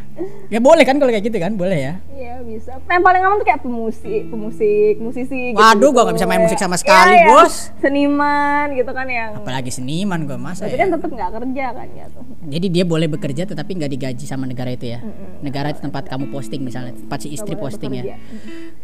Ya 0.50 0.58
boleh 0.58 0.82
kan 0.82 0.98
kalau 0.98 1.14
kayak 1.14 1.30
gitu 1.30 1.38
kan? 1.38 1.54
Boleh 1.54 1.78
ya. 1.78 1.94
Iya 2.18 2.42
bisa 2.42 2.74
yang 2.90 3.06
paling 3.06 3.22
aman 3.22 3.38
tuh 3.38 3.46
kayak 3.46 3.62
pemusik 3.62 4.28
pemusik 4.34 4.98
musisi 4.98 5.54
gitu, 5.54 5.62
Waduh, 5.62 5.94
gua 5.94 6.10
nggak 6.10 6.18
bisa 6.18 6.26
main 6.28 6.42
musik 6.42 6.58
sama 6.58 6.76
sekali, 6.76 7.22
Iya, 7.22 7.24
iya. 7.24 7.30
Bos. 7.30 7.70
seniman 7.78 8.68
gitu 8.74 8.92
kan 8.92 9.06
yang 9.06 9.38
Apalagi 9.38 9.70
seniman 9.70 10.26
gua 10.26 10.42
masa 10.42 10.66
tapi 10.66 10.74
ya. 10.76 10.90
kan 10.90 10.90
tetap 10.98 11.10
nggak 11.14 11.32
kerja 11.38 11.66
kan 11.72 11.88
gitu 11.94 12.20
Jadi 12.50 12.68
dia 12.74 12.84
boleh 12.84 13.08
bekerja 13.08 13.44
tetapi 13.46 13.72
nggak 13.78 13.92
digaji 13.94 14.26
sama 14.26 14.50
negara 14.50 14.74
itu 14.74 14.90
ya. 14.90 15.00
Negara 15.46 15.70
itu 15.70 15.80
tempat 15.86 16.10
kamu 16.10 16.34
posting 16.34 16.66
misalnya, 16.66 16.98
tempat 16.98 17.20
si 17.22 17.30
istri 17.30 17.54
posting 17.54 17.92
ya. 17.94 18.18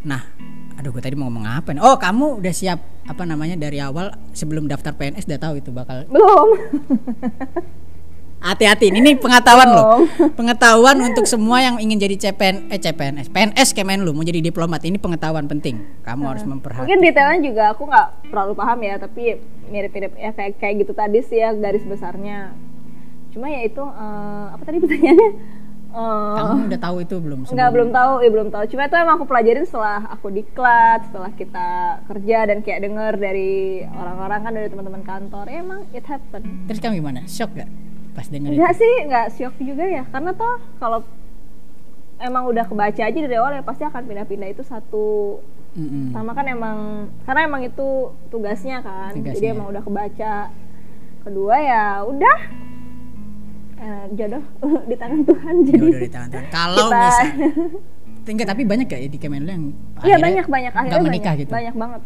Nah, 0.05 0.21
aduh 0.75 0.91
gue 0.91 1.03
tadi 1.03 1.15
mau 1.15 1.31
ngomong 1.31 1.45
apa 1.47 1.69
nih? 1.71 1.81
Oh, 1.81 1.95
kamu 1.95 2.43
udah 2.43 2.53
siap 2.53 2.79
apa 3.07 3.23
namanya 3.23 3.55
dari 3.55 3.79
awal 3.79 4.11
sebelum 4.35 4.67
daftar 4.67 4.95
PNS 4.95 5.27
udah 5.29 5.39
tahu 5.39 5.53
itu 5.61 5.69
bakal 5.71 6.03
belum 6.09 6.47
hati-hati 8.45 8.93
ini, 8.93 9.01
ini 9.01 9.11
pengetahuan 9.17 9.69
loh. 9.73 10.05
Pengetahuan 10.37 11.01
untuk 11.01 11.25
semua 11.25 11.65
yang 11.65 11.81
ingin 11.81 11.97
jadi 11.97 12.29
CPN 12.29 12.69
eh 12.69 12.77
CPNS, 12.77 13.33
PNS 13.33 13.73
Kemenlu 13.73 14.13
mau 14.13 14.21
jadi 14.21 14.37
diplomat 14.37 14.85
ini 14.85 15.01
pengetahuan 15.01 15.49
penting. 15.49 15.81
Kamu 16.05 16.29
harus 16.29 16.45
memperhatikan. 16.45 16.85
Mungkin 16.85 16.99
detailnya 17.01 17.39
juga 17.41 17.63
aku 17.73 17.89
nggak 17.89 18.29
terlalu 18.29 18.53
paham 18.53 18.79
ya, 18.85 18.95
tapi 19.01 19.41
mirip-mirip 19.73 20.13
ya 20.13 20.31
kayak 20.37 20.61
kayak 20.61 20.75
gitu 20.85 20.93
tadi 20.93 21.19
sih 21.25 21.41
ya 21.41 21.57
garis 21.57 21.81
besarnya. 21.89 22.53
Cuma 23.33 23.49
ya 23.49 23.65
itu 23.65 23.81
eh, 23.81 24.45
apa 24.53 24.61
tadi 24.61 24.77
pertanyaannya? 24.77 25.29
Eh, 25.95 26.35
Kamu 26.35 26.67
udah 26.67 26.81
tahu 26.81 26.97
itu 26.99 27.15
belum? 27.17 27.39
Nggak 27.41 27.55
sebelum- 27.55 27.71
belum 27.71 27.89
tahu, 27.89 28.11
ya 28.19 28.29
belum 28.29 28.49
tahu. 28.51 28.63
Cuma 28.67 28.81
itu 28.83 28.95
emang 28.95 29.15
aku 29.15 29.25
pelajarin 29.25 29.63
setelah 29.63 29.99
aku 30.09 30.27
diklat, 30.27 30.99
setelah 31.07 31.31
kita 31.31 31.67
kerja 32.05 32.37
dan 32.45 32.57
kayak 32.59 32.79
denger 32.83 33.13
dari 33.15 33.53
orang-orang 33.87 34.39
kan 34.41 34.51
dari 34.51 34.67
teman-teman 34.67 35.01
kantor, 35.01 35.45
ya 35.47 35.57
emang 35.57 35.87
it 35.89 36.03
happen. 36.03 36.43
Terus 36.67 36.79
kamu 36.79 36.99
gimana? 36.99 37.23
Shock 37.25 37.55
gak 37.55 37.71
pas 38.11 38.27
denger 38.27 38.51
itu? 38.51 38.59
Enggak 38.59 38.73
sih, 38.75 38.93
nggak 39.05 39.25
shock 39.31 39.55
juga 39.57 39.83
ya, 39.85 40.03
karena 40.05 40.31
toh 40.31 40.55
kalau 40.77 40.99
emang 42.17 42.43
udah 42.45 42.63
kebaca 42.63 43.01
aja 43.01 43.15
dari 43.17 43.35
awal 43.35 43.51
ya 43.51 43.61
pasti 43.61 43.83
akan 43.83 44.03
pindah-pindah 44.03 44.49
itu 44.49 44.63
satu 44.63 45.39
Mm-mm. 45.75 46.11
sama 46.11 46.31
kan 46.31 46.47
emang 46.47 46.77
karena 47.23 47.41
emang 47.43 47.61
itu 47.61 47.87
tugasnya 48.29 48.79
kan 48.79 49.11
Tugasnya. 49.11 49.35
jadi 49.35 49.47
emang 49.51 49.67
udah 49.67 49.83
kebaca 49.83 50.47
kedua 51.21 51.55
ya 51.59 51.85
udah 52.01 52.37
eh, 53.77 54.05
jodoh 54.11 54.43
di 54.89 54.95
tangan 54.95 55.21
Tuhan 55.21 55.53
jadi 55.63 55.81
udah 55.81 56.01
di 56.01 56.09
tangan 56.09 56.29
Tuhan. 56.29 56.45
Kalau 56.49 56.87
kita- 56.87 57.01
bisa 57.01 57.25
Enggak, 58.25 58.49
tapi 58.49 58.63
banyak 58.63 58.85
gak 58.85 58.97
ya 58.97 59.07
di 59.07 59.19
Kemenlu 59.19 59.45
yang 59.47 59.65
iya 60.01 60.17
banyak 60.17 60.45
banyak 60.45 60.73
akhirnya 60.73 60.97
menikah 60.99 61.31
banyak, 61.31 61.41
gitu? 61.41 61.51
banyak 61.51 61.75
banget 61.75 62.01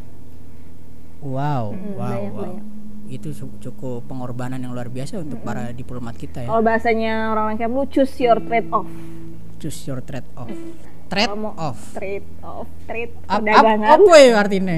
Wow, 1.20 1.64
Mm, 1.70 1.94
wow, 1.94 2.00
banyak, 2.02 2.22
wow. 2.30 2.42
banyak. 2.42 2.66
Itu 3.10 3.28
cu- 3.34 3.58
cukup 3.62 4.06
pengorbanan 4.06 4.56
yang 4.58 4.72
luar 4.72 4.88
biasa 4.88 5.18
untuk 5.18 5.40
para 5.40 5.72
diplomat 5.72 6.14
kita 6.14 6.44
ya. 6.44 6.48
kalau 6.48 6.62
bahasanya 6.62 7.14
orang 7.30 7.46
yang 7.50 7.60
kayak 7.60 7.72
lu 7.72 7.84
choose 7.86 8.16
your 8.18 8.38
trade 8.38 8.68
off 8.70 8.88
Choose 9.58 9.80
your 9.86 10.00
trade 10.00 10.24
off. 10.34 10.48
Trade 11.06 11.28
Kalau 11.28 11.42
mau 11.42 11.54
off. 11.58 11.80
trade 11.92 12.24
off 12.42 12.68
trade 12.86 13.12
ap, 13.26 13.42
perdagangan 13.42 13.88
apa 13.98 14.14
ya 14.16 14.32
artinya? 14.38 14.78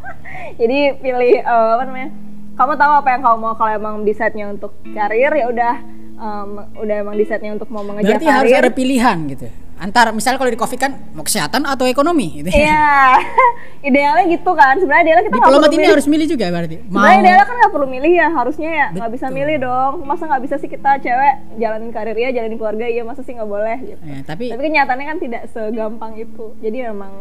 jadi 0.60 0.78
pilih 0.96 1.32
eh, 1.38 1.44
apa 1.74 1.82
namanya 1.82 2.08
kamu 2.54 2.72
tahu 2.74 2.92
apa 2.94 3.08
yang 3.10 3.22
kamu 3.22 3.36
mau 3.38 3.54
kalau 3.54 3.72
emang 3.74 3.94
decide-nya 4.02 4.46
untuk 4.48 4.72
karir 4.86 5.32
ya 5.32 5.46
udah 5.46 5.74
em, 6.18 6.50
udah 6.82 6.96
emang 7.00 7.14
decide-nya 7.14 7.54
untuk 7.54 7.70
mau 7.70 7.86
mengejar 7.86 8.18
Berarti 8.18 8.26
karir 8.26 8.36
harus 8.36 8.52
ada 8.52 8.72
pilihan 8.74 9.18
gitu. 9.30 9.46
Antara 9.78 10.10
misalnya 10.10 10.42
kalau 10.42 10.50
di 10.50 10.58
Covid 10.58 10.74
kan 10.74 10.90
mau 11.14 11.22
kesehatan 11.22 11.62
atau 11.62 11.86
ekonomi 11.86 12.42
gitu. 12.42 12.50
Iya, 12.50 13.14
idealnya 13.88 14.26
gitu 14.26 14.50
kan. 14.50 14.74
Sebenarnya 14.82 15.02
idealnya 15.06 15.24
kita 15.30 15.36
Diplomat 15.38 15.54
perlu 15.54 15.70
ini 15.70 15.78
milih. 15.78 15.92
harus 15.94 16.06
milih 16.10 16.26
juga 16.26 16.44
berarti. 16.50 16.76
Mau 16.82 16.98
Sebenarnya 16.98 17.20
idealnya 17.22 17.46
kan 17.46 17.56
nggak 17.62 17.72
perlu 17.78 17.86
milih 17.86 18.12
ya, 18.18 18.28
harusnya 18.34 18.70
ya 18.74 18.86
nggak 18.90 19.10
bisa 19.14 19.26
milih 19.30 19.56
dong. 19.62 19.92
Masa 20.02 20.22
nggak 20.26 20.42
bisa 20.42 20.54
sih 20.58 20.66
kita 20.66 20.90
cewek 20.98 21.34
jalanin 21.62 21.90
karir 21.94 22.18
ya, 22.18 22.28
jalanin 22.34 22.58
keluarga 22.58 22.86
iya, 22.90 23.02
masa 23.06 23.22
sih 23.22 23.38
nggak 23.38 23.46
boleh 23.46 23.78
gitu. 23.86 24.02
Ya, 24.02 24.18
tapi 24.26 24.50
Tapi 24.50 24.62
kenyataannya 24.66 25.06
kan 25.06 25.18
tidak 25.22 25.42
segampang 25.54 26.12
itu. 26.18 26.44
Jadi 26.58 26.78
memang 26.90 27.12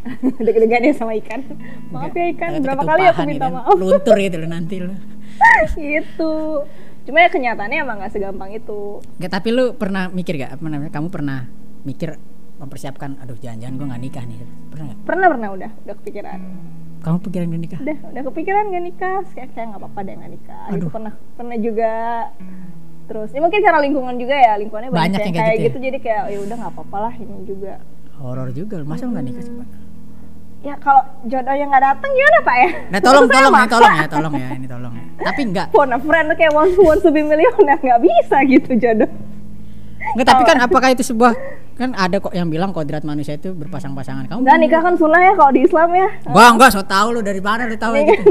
deg-degan 0.46 0.88
ya 0.88 0.94
sama 0.96 1.12
ikan. 1.20 1.44
Maaf 1.92 2.16
ya 2.16 2.32
ikan, 2.32 2.64
berapa 2.64 2.80
kali 2.80 3.02
aku 3.12 3.22
minta 3.28 3.52
maaf 3.52 3.76
Luntur 3.76 4.16
gitu 4.16 4.40
loh 4.40 4.48
nanti 4.48 4.80
lo. 4.80 4.96
gitu. 5.76 6.64
Cuma 7.06 7.22
ya 7.22 7.30
kenyataannya 7.30 7.78
emang 7.80 7.96
nggak 7.96 8.12
segampang 8.12 8.50
itu. 8.50 8.98
Nggak, 9.16 9.30
tapi 9.30 9.48
lu 9.50 9.72
pernah 9.72 10.10
mikir 10.10 10.34
gak 10.36 10.58
apa 10.58 10.62
namanya? 10.66 10.90
Kamu 10.90 11.08
pernah 11.08 11.46
mikir 11.82 12.18
mempersiapkan 12.56 13.20
aduh 13.20 13.36
jangan-jangan 13.36 13.74
gue 13.76 13.86
nggak 13.86 14.02
nikah 14.02 14.24
nih 14.24 14.36
pernah 14.72 14.84
nggak 14.88 14.98
Pernah 15.04 15.26
pernah 15.28 15.48
udah, 15.52 15.70
udah 15.76 15.94
kepikiran. 16.00 16.40
kamu 16.98 17.16
pikiran 17.22 17.46
gak 17.46 17.62
nikah 17.62 17.78
Udah, 17.78 17.98
udah 18.10 18.22
kepikiran 18.26 18.64
gak 18.66 18.84
nikah? 18.84 19.18
Kayak 19.30 19.48
kayak 19.52 19.66
nggak 19.70 19.80
apa-apa 19.84 19.98
deh 20.02 20.14
nggak 20.16 20.32
nikah. 20.32 20.64
Gitu 20.66 20.76
Aduh. 20.80 20.90
pernah 20.90 21.12
pernah 21.36 21.56
juga. 21.60 21.92
Terus, 23.06 23.28
ya 23.30 23.38
mungkin 23.38 23.60
karena 23.62 23.78
lingkungan 23.78 24.14
juga 24.18 24.34
ya, 24.34 24.52
lingkungannya 24.58 24.90
banyak, 24.90 24.98
Banyak 24.98 25.20
yang 25.22 25.30
kayak 25.30 25.46
kayak 25.46 25.54
gitu 25.54 25.62
ya? 25.62 25.66
gitu, 25.70 25.78
jadi 25.78 25.98
kayak 26.02 26.22
ya 26.26 26.38
udah 26.42 26.56
nggak 26.58 26.72
apa-apa 26.74 26.96
lah 26.98 27.14
ini 27.14 27.36
juga. 27.46 27.74
horor 28.16 28.48
juga 28.50 28.76
masa 28.82 29.04
nggak 29.04 29.22
nikah 29.22 29.44
coba 29.44 29.64
Ya 30.66 30.74
kalau 30.82 30.98
jodohnya 31.22 31.64
nggak 31.70 31.84
datang 31.86 32.10
gimana 32.10 32.38
pak 32.42 32.56
ya? 32.58 32.68
nah 32.90 32.98
tolong 32.98 33.26
tolong 33.38 33.52
maksa. 33.54 33.70
tolong 33.78 33.94
ya 33.94 34.06
tolong 34.10 34.32
ya 34.34 34.48
ini 34.50 34.66
tolong 34.66 34.92
ya 34.98 35.04
tapi 35.22 35.40
enggak 35.46 35.66
Phone 35.70 35.94
a 35.94 35.98
friend 36.02 36.26
kayak 36.34 36.50
wants, 36.50 36.74
wants 36.76 37.02
to 37.06 37.14
be 37.14 37.22
millionaire 37.22 37.78
nggak 37.78 38.00
bisa 38.02 38.36
gitu 38.50 38.70
jodoh. 38.74 39.06
enggak 40.18 40.26
tapi 40.26 40.42
kan 40.42 40.58
apakah 40.58 40.90
itu 40.90 41.06
sebuah 41.06 41.32
kan 41.76 41.94
ada 41.94 42.18
kok 42.18 42.34
yang 42.34 42.50
bilang 42.50 42.74
kodrat 42.74 43.04
manusia 43.04 43.36
itu 43.36 43.52
berpasang-pasangan 43.52 44.26
kamu 44.26 44.42
Enggak 44.42 44.58
nikah 44.58 44.80
kan 44.82 44.94
sunnah 44.98 45.22
ya 45.22 45.32
kalau 45.38 45.52
di 45.54 45.60
Islam 45.62 45.88
ya. 45.94 46.08
gua 46.26 46.44
enggak 46.50 46.70
so 46.74 46.82
tau 46.82 47.14
lu 47.14 47.22
dari 47.22 47.38
mana 47.38 47.70
lu 47.70 47.76
tahu 47.78 47.94
Iya 47.94 48.18
gitu 48.18 48.30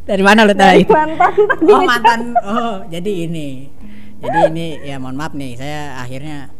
Dari 0.00 0.22
mana 0.26 0.42
lu 0.42 0.54
tahu 0.56 0.74
itu? 0.82 0.90
mantan 0.90 1.32
Oh 1.62 1.82
mantan. 1.86 2.20
Oh 2.42 2.76
jadi 2.90 3.30
ini. 3.30 3.70
Jadi 4.18 4.38
ini 4.50 4.66
ya 4.82 4.98
mohon 4.98 5.14
maaf 5.14 5.30
nih 5.32 5.54
saya 5.54 5.94
akhirnya 6.02 6.50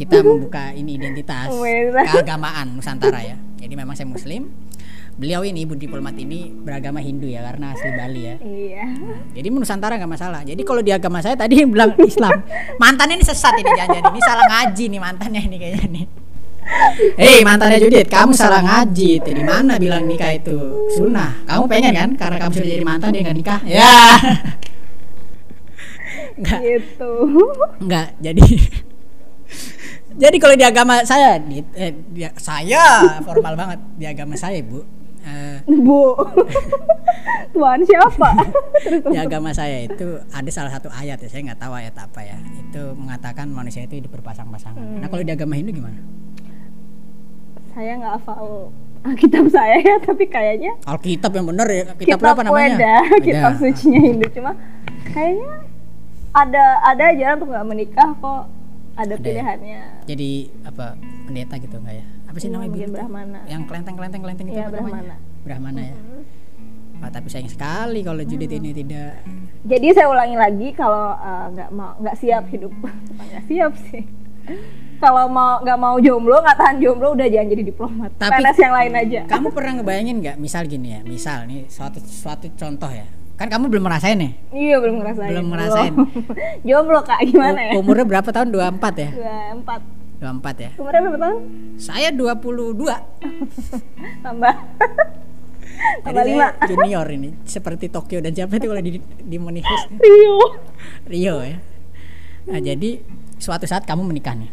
kita 0.00 0.24
membuka 0.24 0.72
ini 0.72 0.96
identitas 0.96 1.52
keagamaan 2.08 2.78
Nusantara 2.78 3.20
ya. 3.20 3.36
Jadi 3.64 3.74
memang 3.80 3.96
saya 3.96 4.04
Muslim. 4.04 4.52
Beliau 5.16 5.40
ini 5.40 5.64
ibu 5.64 5.72
diplomat 5.72 6.12
ini 6.20 6.52
beragama 6.52 7.00
Hindu 7.00 7.24
ya 7.24 7.40
karena 7.40 7.72
asli 7.72 7.88
Bali 7.96 8.22
ya. 8.28 8.36
Iya. 8.44 8.86
Jadi 9.32 9.46
Nusantara 9.48 9.96
nggak 9.96 10.10
masalah. 10.10 10.44
Jadi 10.44 10.60
kalau 10.66 10.84
di 10.84 10.92
agama 10.92 11.24
saya 11.24 11.32
tadi 11.32 11.64
yang 11.64 11.72
bilang 11.72 11.96
Islam, 11.96 12.44
mantannya 12.76 13.16
ini 13.16 13.24
sesat 13.24 13.56
ini 13.56 13.70
jangan 13.72 14.04
ini 14.10 14.20
salah 14.20 14.44
ngaji 14.44 14.84
nih 14.90 15.00
mantannya 15.00 15.40
ini 15.48 15.56
kayaknya 15.56 15.86
nih. 15.88 16.04
Hei 17.14 17.40
mantannya 17.44 17.78
Judit, 17.80 18.08
kamu 18.10 18.32
salah 18.36 18.60
ngaji. 18.60 19.22
Di 19.24 19.44
mana 19.44 19.80
bilang 19.80 20.04
nikah 20.04 20.32
itu 20.34 20.90
sunnah? 20.92 21.44
Kamu 21.48 21.64
pengen 21.64 21.92
kan? 21.94 22.10
Karena 22.20 22.36
kamu 22.40 22.52
sudah 22.60 22.68
jadi 22.68 22.84
mantan 22.84 23.08
dia 23.16 23.22
nggak 23.24 23.38
nikah? 23.38 23.60
Ya. 23.64 23.96
Enggak, 26.34 26.60
Gitu. 26.66 27.12
enggak. 27.78 28.08
Jadi 28.26 28.42
jadi 30.14 30.36
kalau 30.38 30.54
di 30.54 30.62
agama 30.62 31.02
saya, 31.02 31.38
di, 31.42 31.58
eh, 31.74 31.90
di- 31.90 32.36
saya 32.38 33.18
formal 33.22 33.54
banget. 33.58 33.78
Di 33.98 34.06
agama 34.06 34.34
saya, 34.38 34.62
Bu. 34.62 34.80
Eh, 35.24 35.58
Bu. 35.66 36.14
Tuhan 37.54 37.80
siapa? 37.86 38.30
Di 39.14 39.16
agama 39.16 39.54
saya 39.54 39.86
itu 39.86 40.18
ada 40.28 40.50
salah 40.50 40.74
satu 40.74 40.90
ayat 40.90 41.22
ya 41.22 41.28
saya 41.30 41.54
nggak 41.54 41.62
tahu 41.62 41.72
ayat 41.72 41.94
apa 41.94 42.20
ya. 42.20 42.34
Itu 42.60 42.98
mengatakan 42.98 43.46
manusia 43.48 43.86
itu 43.86 44.02
hidup 44.02 44.10
berpasang-pasangan 44.18 45.00
nah 45.00 45.06
kalau 45.06 45.22
di 45.22 45.30
agama 45.30 45.54
Hindu 45.54 45.70
gimana? 45.70 46.02
Saya 47.70 47.94
nggak 48.02 48.12
hafal 48.20 48.74
kitab 49.20 49.46
saya 49.54 49.78
ya, 49.78 49.96
tapi 50.02 50.26
kayaknya 50.26 50.74
Alkitab 50.82 51.30
yang 51.30 51.46
bener 51.46 51.66
ya 51.70 51.84
kitab, 51.94 52.24
apa 52.24 52.42
namanya? 52.42 52.74
Weda, 52.74 52.96
kitab 53.26 53.52
sucinya 53.62 54.00
Hindu. 54.02 54.26
Cuma 54.34 54.52
kayaknya 55.14 55.52
ada 56.34 56.64
ada 56.82 57.02
ajaran 57.14 57.34
untuk 57.38 57.48
nggak 57.54 57.66
menikah 57.70 58.10
kok 58.18 58.42
ada, 58.94 59.12
ya? 59.12 59.18
pilihannya. 59.18 59.80
Jadi 60.04 60.30
apa 60.62 60.94
pendeta 61.24 61.54
gitu 61.56 61.76
enggak 61.76 61.94
ya? 61.94 62.06
Apa 62.24 62.36
sih 62.36 62.46
Iya, 62.46 62.54
namanya 62.54 62.70
mungkin? 62.70 62.90
Brahmana. 62.90 63.38
yang 63.46 63.62
kelenteng 63.64 63.94
kelenteng 63.94 64.22
kelenteng 64.22 64.46
itu 64.48 64.56
apa 64.56 64.70
namanya? 64.70 64.82
Brahmana. 64.82 65.16
Brahmana 65.44 65.80
ya? 65.82 65.94
Wah, 66.96 67.10
tapi 67.10 67.26
sayang 67.26 67.46
sekali 67.46 68.00
kalau 68.00 68.22
Judit 68.22 68.48
ini 68.48 68.70
tidak. 68.72 69.20
Jadi 69.62 69.86
saya 69.92 70.06
ulangi 70.06 70.34
lagi 70.34 70.68
kalau 70.72 71.12
eh, 71.12 71.46
nggak 71.52 71.68
mau 71.70 71.92
nggak 71.98 72.16
siap 72.16 72.44
hidup. 72.48 72.72
Nggak 73.20 73.44
siap 73.44 73.72
sih. 73.84 74.02
Kalau 74.94 75.26
mau 75.26 75.58
nggak 75.58 75.76
mau 75.76 75.96
jomblo 75.98 76.38
nggak 76.38 76.54
tahan 76.54 76.76
jomblo 76.78 77.12
udah 77.12 77.26
jangan 77.26 77.48
jadi 77.50 77.62
diplomat. 77.66 78.10
Tapi- 78.14 78.40
PNS 78.40 78.58
yang 78.58 78.72
lain 78.72 78.92
aja. 78.94 79.20
kamu 79.26 79.48
pernah 79.50 79.72
ngebayangin 79.74 80.16
nggak? 80.22 80.36
Misal 80.38 80.62
gini 80.64 80.88
ya 80.92 81.00
misal 81.02 81.44
nih 81.44 81.66
suatu 81.66 81.98
suatu 81.98 82.46
contoh 82.54 82.88
ya 82.88 83.04
kan 83.34 83.50
kamu 83.50 83.66
belum 83.66 83.84
merasain 83.84 84.14
nih 84.14 84.32
iya 84.54 84.76
belum 84.78 85.02
ngerasain. 85.02 85.30
Belum 85.34 85.46
ngerasain. 85.50 85.92
jomblo 86.68 87.00
kak 87.02 87.20
gimana 87.26 87.60
ya? 87.66 87.72
Umurnya 87.74 88.06
berapa 88.06 88.28
tahun? 88.30 88.48
24 88.54 89.02
ya? 89.02 89.10
Dua 89.10 89.36
empat. 89.58 89.80
24 90.22 90.64
ya? 90.64 90.70
Umurnya 90.78 91.00
berapa 91.02 91.18
tahun? 91.18 91.38
Saya 91.76 92.08
22 92.14 92.78
tambah 94.24 94.54
Jadi 94.54 96.04
tambah. 96.06 96.22
Saya 96.22 96.22
lima. 96.22 96.46
junior 96.70 97.06
ini 97.10 97.30
seperti 97.42 97.90
Tokyo 97.90 98.22
dan 98.22 98.30
siapa 98.30 98.54
itu 98.54 98.70
kalau 98.70 98.78
di 98.78 99.02
di 99.02 99.36
manifest 99.42 99.90
Rio. 99.98 100.38
Rio 101.10 101.36
ya. 101.42 101.58
Nah, 102.44 102.60
jadi 102.60 103.00
suatu 103.40 103.66
saat 103.66 103.82
kamu 103.82 104.06
menikah 104.06 104.36
nih. 104.38 104.50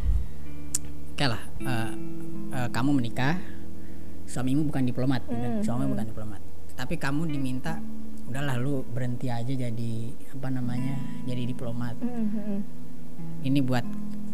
Oke 1.14 1.26
lah, 1.28 1.44
eh, 1.62 1.90
eh, 2.56 2.68
kamu 2.74 2.98
menikah, 2.98 3.38
suamimu 4.26 4.72
bukan 4.72 4.84
diplomat. 4.88 5.22
Hmm, 5.30 5.62
suamimu 5.62 5.94
bukan 5.94 6.08
diplomat. 6.10 6.42
Tapi 6.74 6.96
kamu 6.98 7.30
diminta, 7.30 7.78
udahlah 8.32 8.56
lu 8.56 8.88
berhenti 8.88 9.28
aja 9.28 9.52
jadi 9.52 9.94
apa 10.32 10.48
namanya, 10.48 10.96
jadi 11.28 11.44
diplomat. 11.46 12.00
Hmm, 12.00 12.64
Ini 13.44 13.60
buat 13.60 13.84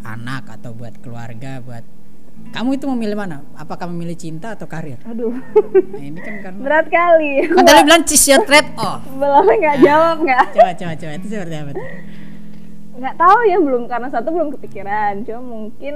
anak 0.05 0.53
atau 0.53 0.71
buat 0.71 0.93
keluarga, 1.01 1.59
buat 1.59 1.81
kamu 2.53 2.77
itu 2.77 2.85
memilih 2.85 3.17
mana? 3.17 3.41
Apakah 3.57 3.89
memilih 3.89 4.13
cinta 4.13 4.53
atau 4.53 4.69
karir? 4.69 5.01
aduh 5.01 5.33
Nah, 5.33 5.97
ini 5.97 6.21
kan 6.21 6.45
karena 6.45 6.61
berat 6.61 6.85
kali 6.87 7.49
kan 7.49 7.65
tadi 7.65 7.81
bilang 7.81 8.03
choose 8.05 8.29
your 8.29 8.45
trade 8.45 8.69
off. 8.77 9.01
belum 9.09 9.41
nggak 9.49 9.77
jawab 9.81 10.15
nggak 10.21 10.45
Coba 10.53 10.71
coba 10.77 10.93
coba 10.93 11.13
itu 11.17 11.27
seperti 11.27 11.55
apa 11.57 11.71
tuh? 11.73 11.87
nggak 12.97 13.15
tahu 13.17 13.39
ya 13.45 13.57
belum 13.57 13.83
karena 13.89 14.07
satu 14.09 14.29
belum 14.29 14.49
kepikiran 14.53 15.25
cuma 15.25 15.41
mungkin 15.41 15.95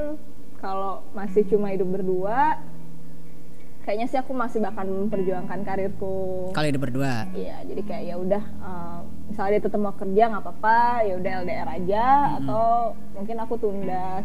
kalau 0.57 1.05
masih 1.13 1.45
cuma 1.45 1.69
hidup 1.69 1.89
berdua 1.89 2.57
kayaknya 3.81 4.07
sih 4.07 4.19
aku 4.21 4.31
masih 4.31 4.61
bakal 4.61 4.85
memperjuangkan 4.85 5.59
karirku 5.65 6.49
Kalau 6.53 6.67
hidup 6.69 6.81
berdua, 6.85 7.25
Iya, 7.33 7.65
jadi 7.65 7.81
kayak 7.81 8.03
ya 8.05 8.15
udah 8.17 8.43
eh, 8.43 8.99
misalnya 9.29 9.51
dia 9.57 9.63
tetap 9.65 9.79
mau 9.81 9.93
kerja 9.97 10.23
nggak 10.29 10.43
apa-apa, 10.43 10.79
ya 11.07 11.13
udah 11.17 11.31
LDR 11.41 11.69
aja 11.69 12.05
atau 12.41 12.65
mungkin 13.17 13.35
aku 13.41 13.53
tunda 13.57 14.21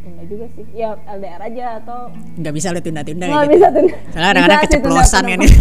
tunda 0.00 0.22
juga 0.24 0.46
sih. 0.56 0.64
Ya 0.72 0.96
LDR 0.96 1.40
aja 1.44 1.64
atau 1.82 1.98
nggak 2.38 2.54
bisa 2.56 2.72
lu 2.72 2.80
tunda-tunda 2.80 3.24
nggak 3.28 3.44
gitu. 3.44 3.54
bisa 3.58 3.66
tunda. 3.74 3.94
Soalnya 4.14 4.28
kadang-kadang 4.32 4.60
keceplosan 4.64 5.24
kan 5.26 5.40
ya. 5.42 5.50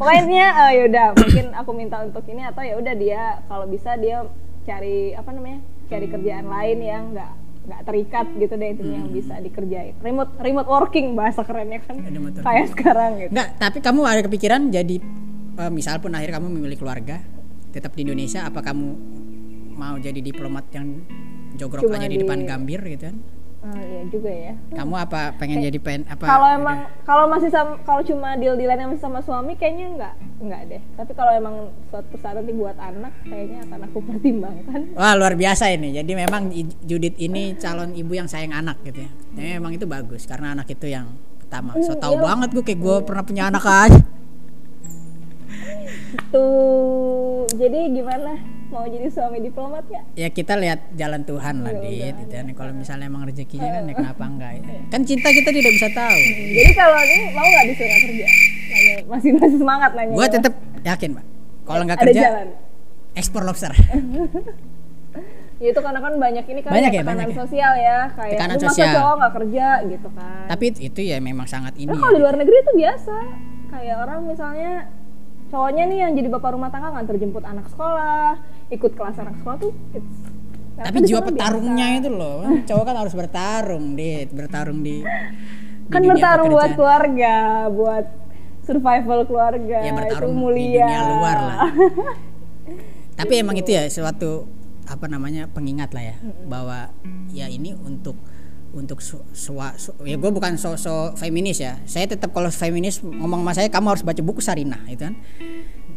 Pokoknya 0.00 0.46
eh, 0.66 0.70
ya 0.76 0.82
udah 0.88 1.06
mungkin 1.14 1.46
aku 1.52 1.70
minta 1.76 1.96
untuk 2.00 2.24
ini 2.26 2.42
atau 2.42 2.62
ya 2.64 2.74
udah 2.80 2.94
dia 2.96 3.22
kalau 3.46 3.66
bisa 3.68 3.94
dia 4.00 4.24
cari 4.64 5.12
apa 5.18 5.30
namanya? 5.34 5.60
cari 5.90 6.06
kerjaan 6.06 6.46
lain 6.46 6.78
yang 6.86 7.02
nggak 7.10 7.32
nggak 7.60 7.80
terikat 7.84 8.26
gitu 8.34 8.54
deh 8.54 8.68
intinya 8.68 8.96
yang 8.98 9.10
bisa 9.10 9.34
dikerjain. 9.36 9.94
Remote 10.00 10.32
remote 10.38 10.66
working 10.66 11.12
bahasa 11.12 11.44
kerennya 11.44 11.80
kan. 11.80 11.96
Working. 11.96 12.40
Kayak 12.40 12.66
sekarang 12.72 13.10
gitu. 13.18 13.30
Nggak, 13.30 13.48
tapi 13.56 13.78
kamu 13.78 14.00
ada 14.02 14.20
kepikiran 14.22 14.60
jadi 14.68 14.96
eh, 15.56 15.70
misal 15.70 15.98
pun 15.98 16.10
akhir 16.10 16.30
kamu 16.32 16.46
memilih 16.50 16.78
keluarga 16.78 17.20
tetap 17.70 17.94
di 17.94 18.02
Indonesia 18.02 18.42
apa 18.42 18.60
kamu 18.60 18.86
mau 19.72 19.96
jadi 19.96 20.18
diplomat 20.18 20.66
yang 20.72 21.04
jogrok 21.54 21.86
Cuma 21.86 21.96
aja 21.96 22.06
di 22.06 22.16
di- 22.16 22.20
depan 22.20 22.42
gambir 22.42 22.80
gitu 22.82 23.08
kan? 23.08 23.16
Ah, 23.60 23.76
iya 23.76 24.08
juga 24.08 24.32
ya. 24.32 24.56
Kamu 24.72 24.96
apa 24.96 25.36
pengen 25.36 25.60
jadi 25.60 25.76
pen 25.76 26.08
apa? 26.08 26.24
kalau 26.24 26.48
emang 26.48 26.88
kalau 27.04 27.28
masih 27.28 27.52
sama 27.52 27.76
kalau 27.84 28.00
cuma 28.00 28.32
deal 28.40 28.56
dealan 28.56 28.80
yang 28.80 28.88
masih 28.88 29.04
sama 29.04 29.20
suami 29.20 29.52
kayaknya 29.52 30.00
nggak 30.00 30.14
nggak 30.40 30.60
deh 30.72 30.82
tapi 30.96 31.12
kalau 31.12 31.32
emang 31.36 31.68
suatu 31.92 32.16
saat 32.16 32.40
nanti 32.40 32.56
buat 32.56 32.72
anak 32.80 33.12
kayaknya 33.28 33.60
akan 33.68 33.80
aku 33.84 33.98
pertimbangkan 34.08 34.80
Wah 34.96 35.12
luar 35.12 35.36
biasa 35.36 35.68
ini. 35.76 35.92
Jadi 35.92 36.12
memang 36.16 36.48
Judit 36.80 37.20
ini 37.20 37.52
calon 37.60 37.92
ibu 37.92 38.16
yang 38.16 38.32
sayang 38.32 38.56
anak 38.56 38.80
gitu 38.80 39.04
ya. 39.04 39.10
Jadi 39.36 39.48
memang 39.60 39.76
itu 39.76 39.84
bagus 39.84 40.24
karena 40.24 40.56
anak 40.56 40.64
itu 40.72 40.88
yang 40.88 41.12
pertama. 41.44 41.76
So 41.84 42.00
tau 42.00 42.16
iya. 42.16 42.24
banget 42.24 42.48
gue 42.56 42.64
kayak 42.64 42.80
gue 42.80 42.96
pernah 43.04 43.24
punya 43.28 43.52
anak 43.52 43.64
aja. 43.68 44.00
tuh 46.30 47.46
jadi 47.54 47.90
gimana 47.90 48.59
mau 48.70 48.86
jadi 48.86 49.06
suami 49.06 49.38
diplomat 49.40 49.84
ya 49.86 50.02
ya 50.16 50.28
kita 50.28 50.54
lihat 50.54 50.94
jalan 50.94 51.22
Tuhan 51.22 51.54
lah 51.60 51.74
dit 51.76 52.14
gitu 52.16 52.32
kan. 52.32 52.46
kalau 52.54 52.72
misalnya 52.72 53.06
emang 53.06 53.22
rezekinya 53.24 53.66
kan 53.68 53.82
ya 53.84 53.94
kenapa 53.94 54.24
enggak 54.24 54.52
ya. 54.56 54.62
kan 54.94 55.00
cinta 55.02 55.28
kita 55.28 55.50
tidak 55.50 55.72
bisa 55.74 55.88
tahu 55.90 56.18
jadi 56.56 56.72
kalau 56.72 56.98
ini 56.98 57.16
mau 57.30 57.42
nggak 57.44 57.64
disuruh 57.68 57.98
kerja 58.00 58.26
nanya 58.70 58.94
masih 59.04 59.30
masih 59.34 59.58
semangat 59.58 59.90
nanya 59.92 60.14
gue 60.14 60.26
tetap 60.28 60.54
yakin 60.80 61.10
pak 61.12 61.24
kalau 61.62 61.82
nggak 61.84 61.98
kerja 62.00 62.20
jalan 62.22 62.48
ekspor 63.12 63.42
lobster 63.42 63.72
ya 65.60 65.68
itu 65.68 65.80
karena 65.82 66.00
kan 66.00 66.12
banyak 66.16 66.44
ini 66.46 66.60
kan 66.64 66.72
Banyak 66.72 66.88
ya, 66.90 67.00
tekanan 67.04 67.16
banyak 67.20 67.30
ya? 67.30 67.36
sosial 67.36 67.72
ya 67.76 67.98
kayak 68.14 68.32
Tekanan 68.32 68.54
"Lu 68.54 68.60
masa 68.60 68.68
sosial." 68.72 68.92
cowok 68.96 69.14
nggak 69.14 69.32
kerja 69.36 69.66
gitu 69.84 70.08
kan 70.14 70.44
tapi 70.48 70.64
itu 70.72 71.00
ya 71.02 71.16
memang 71.20 71.44
sangat 71.44 71.74
ini 71.76 71.84
Nah, 71.86 71.94
ya. 71.94 72.00
kalau 72.00 72.12
di 72.12 72.20
luar 72.20 72.36
negeri 72.38 72.56
itu 72.56 72.72
biasa. 72.74 73.16
Kayak 73.68 73.96
orang 74.00 74.18
misalnya 74.24 74.72
cowoknya 75.46 75.84
nih 75.86 75.98
yang 76.00 76.12
jadi 76.12 76.28
bapak 76.28 76.50
rumah 76.54 76.70
tangga 76.70 76.90
nganter 76.90 77.16
jemput 77.16 77.44
anak 77.44 77.68
sekolah, 77.68 78.40
ikut 78.70 78.92
kelas 78.94 79.16
anak 79.18 79.34
sekolah 79.38 79.58
tuh. 79.58 79.72
it's- 79.92 80.28
tapi 80.80 80.96
kan 80.96 81.02
di 81.04 81.08
jiwa 81.12 81.20
petarungnya 81.20 81.86
biasa. 81.92 82.00
itu 82.00 82.08
loh 82.08 82.38
cowok 82.68 82.84
kan 82.88 82.96
harus 82.96 83.12
bertarung 83.12 83.84
dit 83.94 84.28
bertarung 84.32 84.80
di, 84.80 85.04
di 85.04 85.90
kan 85.92 86.00
bertarung 86.00 86.48
buat 86.48 86.72
keluarga, 86.72 87.34
buat 87.68 88.06
survival 88.64 89.20
keluarga. 89.28 89.76
ya 89.82 89.90
itu 89.90 89.98
bertarung 90.00 90.32
di 90.32 90.40
mulia. 90.40 90.86
dunia 90.86 91.00
luar 91.04 91.38
lah 91.38 91.60
tapi 93.20 93.32
emang 93.36 93.58
itu 93.58 93.70
ya 93.70 93.84
suatu 93.90 94.48
apa 94.88 95.06
namanya 95.06 95.46
pengingat 95.52 95.92
lah 95.92 96.02
ya 96.02 96.16
bahwa 96.48 96.88
ya 97.30 97.46
ini 97.46 97.76
untuk 97.76 98.16
untuk 98.70 99.02
su, 99.02 99.18
sua- 99.34 99.74
su- 99.76 99.94
ya 100.06 100.14
gue 100.14 100.30
bukan 100.30 100.54
so-so 100.56 101.12
feminis 101.18 101.58
ya 101.58 101.82
saya 101.84 102.06
tetap 102.06 102.30
kalau 102.30 102.48
feminis 102.48 103.02
ngomong 103.02 103.42
sama 103.44 103.52
saya 103.52 103.68
kamu 103.68 103.86
harus 103.92 104.04
baca 104.06 104.22
buku 104.22 104.38
Sarinah 104.40 104.86
itu 104.86 105.04
kan 105.04 105.18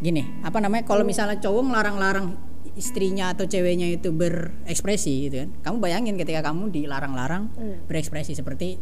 gini 0.02 0.26
apa 0.44 0.58
namanya 0.60 0.84
kalau 0.84 1.06
misalnya 1.06 1.38
cowok 1.40 1.70
ngelarang-larang 1.70 2.34
istrinya 2.74 3.30
atau 3.30 3.44
ceweknya 3.44 3.88
itu 3.88 4.10
berekspresi 4.10 5.14
gitu 5.24 5.36
kan 5.38 5.50
kamu 5.64 5.76
bayangin 5.80 6.16
ketika 6.16 6.42
kamu 6.44 6.70
dilarang-larang 6.70 7.54
Hmm. 7.54 7.86
berekspresi 7.86 8.34
seperti 8.34 8.78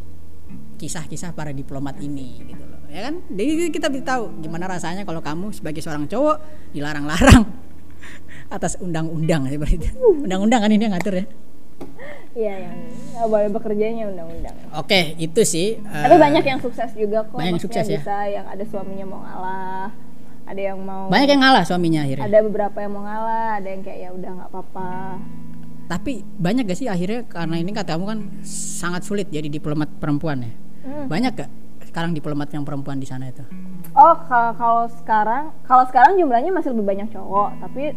kisah-kisah 0.76 1.30
para 1.30 1.50
diplomat 1.50 1.96
ini 1.98 2.40
gitu 2.42 2.62
loh 2.62 2.80
ya 2.86 3.06
kan 3.06 3.20
jadi 3.26 3.68
kita 3.68 3.88
bisa 3.88 4.04
tahu 4.10 4.40
gimana 4.40 4.66
rasanya 4.66 5.02
kalau 5.02 5.20
kamu 5.20 5.48
sebagai 5.50 5.78
seorang 5.78 6.04
cowok 6.04 6.36
dilarang-larang 6.72 7.44
atas 8.50 8.76
undang-undang 8.76 9.46
seperti 9.46 9.78
itu 9.78 9.88
undang-undang 10.18 10.60
kan 10.60 10.70
ini 10.70 10.82
yang 10.82 10.94
ngatur 10.94 11.16
ya 11.16 11.26
Iya 12.32 12.54
yang 12.64 12.76
nggak 13.12 13.28
boleh 13.28 13.48
bekerjanya 13.50 14.08
undang-undang. 14.08 14.56
oke 14.72 15.00
itu 15.16 15.40
sih 15.42 15.76
Tapi 15.76 16.16
banyak 16.16 16.40
yang 16.42 16.56
sukses 16.58 16.88
juga 16.94 17.20
kok. 17.22 17.36
banyak 17.36 17.52
yang 17.52 17.60
sukses 17.60 17.84
ya. 17.84 17.98
bisa 17.98 18.16
yang 18.26 18.46
ada 18.46 18.64
suaminya 18.64 19.04
mau 19.04 19.20
ngalah 19.20 19.92
ada 20.52 20.62
yang 20.62 20.78
mau 20.78 21.08
banyak 21.08 21.28
yang 21.28 21.40
ngalah 21.40 21.64
suaminya 21.64 22.00
akhirnya 22.02 22.24
ada 22.24 22.38
beberapa 22.40 22.76
yang 22.78 22.92
mau 22.92 23.02
ngalah 23.02 23.48
ada 23.56 23.68
yang 23.68 23.82
kayak 23.82 23.98
ya 23.98 24.10
udah 24.10 24.30
nggak 24.32 24.48
apa-apa 24.48 24.90
tapi 25.84 26.12
banyak 26.38 26.64
gak 26.64 26.78
sih 26.78 26.88
akhirnya 26.88 27.26
karena 27.26 27.56
ini 27.58 27.70
kata 27.70 27.92
kamu 27.92 28.04
kan 28.06 28.18
sangat 28.46 29.02
sulit 29.02 29.28
jadi 29.28 29.48
diplomat 29.48 29.88
perempuan 29.96 30.40
ya 30.42 30.52
Hmm. 30.82 31.06
banyak 31.06 31.30
gak 31.32 31.46
sekarang 31.86 32.10
diplomat 32.10 32.50
yang 32.50 32.62
perempuan 32.62 32.98
di 32.98 33.06
sana 33.06 33.28
itu 33.28 33.46
oh 33.92 34.14
kalau 34.26 34.50
kalau 34.52 34.84
sekarang 34.92 35.54
kalau 35.62 35.86
sekarang 35.86 36.16
jumlahnya 36.16 36.50
masih 36.50 36.74
lebih 36.74 36.82
banyak 36.84 37.08
cowok 37.08 37.54
tapi 37.60 37.94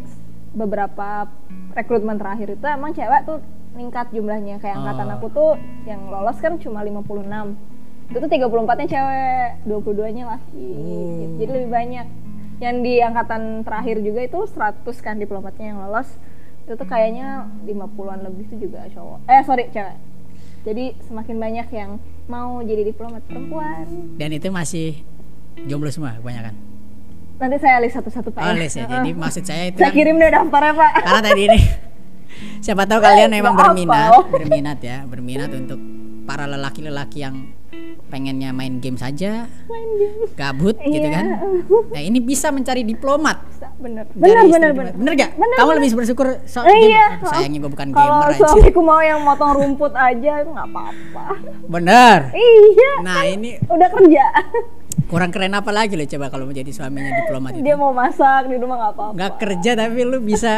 beberapa 0.52 1.26
rekrutmen 1.72 2.14
terakhir 2.14 2.48
itu 2.52 2.62
emang 2.62 2.92
cewek 2.92 3.26
tuh 3.26 3.42
meningkat 3.74 4.06
jumlahnya 4.08 4.56
kayak 4.56 4.78
angkatan 4.78 5.06
Oh. 5.08 5.14
aku 5.14 5.26
tuh 5.28 5.50
yang 5.82 6.06
lolos 6.06 6.38
kan 6.38 6.56
cuma 6.56 6.80
56 6.80 7.58
itu 8.06 8.16
tuh 8.16 8.30
34 8.30 8.46
nya 8.78 8.86
cewek 8.88 9.46
22 9.66 10.14
nya 10.14 10.24
laki 10.28 10.68
Oh. 10.70 11.10
gitu. 11.18 11.34
jadi 11.36 11.50
lebih 11.52 11.70
banyak 11.70 12.06
yang 12.62 12.80
di 12.80 13.00
angkatan 13.04 13.62
terakhir 13.62 14.00
juga 14.00 14.20
itu 14.24 14.40
100 14.48 14.86
kan 15.04 15.16
diplomatnya 15.20 15.74
yang 15.74 15.78
lolos. 15.84 16.08
Itu 16.64 16.74
tuh 16.74 16.88
kayaknya 16.88 17.46
50-an 17.68 18.26
lebih 18.26 18.50
tuh 18.50 18.58
juga 18.58 18.88
cowok. 18.90 19.18
Eh 19.28 19.42
sorry 19.44 19.68
cewek. 19.70 19.96
Jadi 20.66 20.84
semakin 21.06 21.36
banyak 21.38 21.68
yang 21.70 21.90
mau 22.26 22.58
jadi 22.64 22.82
diplomat 22.82 23.22
perempuan. 23.28 23.86
Dan 24.18 24.34
itu 24.34 24.50
masih 24.50 25.04
jomblo 25.68 25.88
semua 25.88 26.18
kebanyakan 26.18 26.66
nanti 27.36 27.56
saya 27.60 27.76
list 27.84 27.96
satu-satu 28.00 28.32
pak 28.32 28.40
oh 28.40 28.48
ya. 28.48 28.56
les 28.56 28.72
ya 28.72 28.84
jadi 28.88 29.10
maksud 29.12 29.44
saya 29.44 29.68
itu 29.68 29.76
saya 29.76 29.92
kan- 29.92 29.96
kirim 29.96 30.16
deh 30.16 30.30
daftarnya 30.32 30.72
pak. 30.72 30.90
Karena 31.04 31.20
tadi 31.20 31.42
ini. 31.48 31.58
Siapa 32.64 32.82
tahu 32.84 33.00
kalian 33.00 33.30
memang 33.38 33.54
berminat 33.56 34.12
berminat 34.28 34.78
ya 34.80 34.98
berminat 35.04 35.50
untuk 35.52 35.80
para 36.24 36.44
lelaki-lelaki 36.48 37.24
yang 37.24 37.52
pengennya 38.06 38.50
main 38.50 38.78
game 38.78 38.94
saja 38.94 39.50
gabut 40.32 40.78
gitu 40.78 41.02
Iya. 41.02 41.10
kan? 41.12 41.26
Nah 41.88 42.00
ini 42.00 42.18
bisa 42.18 42.48
mencari 42.48 42.82
diplomat. 42.82 43.42
Bener. 43.76 44.06
Dari 44.08 44.16
bener 44.16 44.42
bener 44.46 44.70
diplomat. 44.70 44.72
bener. 44.72 44.94
bener 44.96 45.12
gak 45.16 45.30
Bener, 45.34 45.54
kamu 45.54 45.66
bener. 45.66 45.78
lebih 45.78 45.90
bersyukur 45.94 46.26
soal 46.44 46.64
Eh, 46.64 46.72
game 46.72 46.86
iya 46.88 47.06
Aduh, 47.12 47.28
sayangnya 47.28 47.58
gue 47.58 47.70
bukan 47.70 47.88
kalau 47.90 48.06
gamer 48.14 48.28
aja. 48.28 48.40
suamiku 48.46 48.80
mau 48.80 49.00
yang 49.00 49.20
motong 49.20 49.52
rumput 49.54 49.92
aja 49.92 50.32
nggak 50.42 50.66
apa-apa. 50.66 51.24
Bener. 51.66 52.18
Iya 52.32 52.92
nah 53.00 53.20
ini 53.22 53.50
udah 53.62 53.88
kerja. 53.90 54.24
kurang 55.06 55.30
keren 55.30 55.52
apa 55.52 55.70
lagi 55.70 55.94
loh 55.94 56.02
coba 56.04 56.26
kalau 56.28 56.44
menjadi 56.44 56.70
suaminya 56.72 57.10
diplomat 57.16 57.54
itu? 57.54 57.62
dia 57.62 57.74
mau 57.74 57.90
masak 57.90 58.46
di 58.46 58.56
rumah 58.56 58.76
nggak 58.76 58.92
apa-apa. 58.92 59.12
Nggak 59.14 59.32
kerja 59.36 59.70
tapi 59.76 59.98
lu 60.00 60.18
bisa 60.20 60.52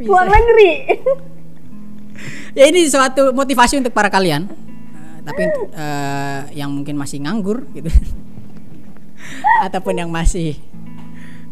luar 0.00 0.26
bisa. 0.26 0.36
negeri. 0.36 0.70
Ya 2.50 2.66
ini 2.66 2.84
suatu 2.84 3.32
motivasi 3.32 3.78
untuk 3.78 3.90
para 3.90 4.06
kalian 4.06 4.44
tapi 5.20 5.44
eh, 5.74 6.40
yang 6.56 6.72
mungkin 6.72 6.96
masih 6.96 7.22
nganggur 7.24 7.68
gitu. 7.76 7.90
Ataupun 9.66 10.00
yang 10.00 10.10
masih 10.10 10.56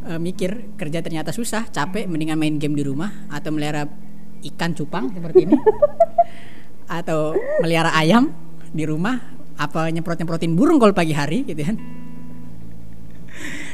eh, 0.09 0.19
mikir 0.21 0.75
kerja 0.81 1.05
ternyata 1.05 1.31
susah 1.31 1.69
capek 1.69 2.09
mendingan 2.09 2.41
main 2.41 2.57
game 2.57 2.75
di 2.75 2.85
rumah 2.85 3.13
atau 3.29 3.53
melihara 3.53 3.87
ikan 4.55 4.73
cupang 4.73 5.13
seperti 5.13 5.49
ini. 5.49 5.57
Atau 6.99 7.37
melihara 7.61 7.93
ayam 7.93 8.33
di 8.73 8.85
rumah 8.89 9.21
apa 9.59 9.91
nyemprot 9.91 10.17
nyemprotin 10.23 10.55
burung 10.55 10.81
kalau 10.81 10.95
pagi 10.97 11.13
hari 11.13 11.45
gitu 11.45 11.61
kan. 11.61 11.77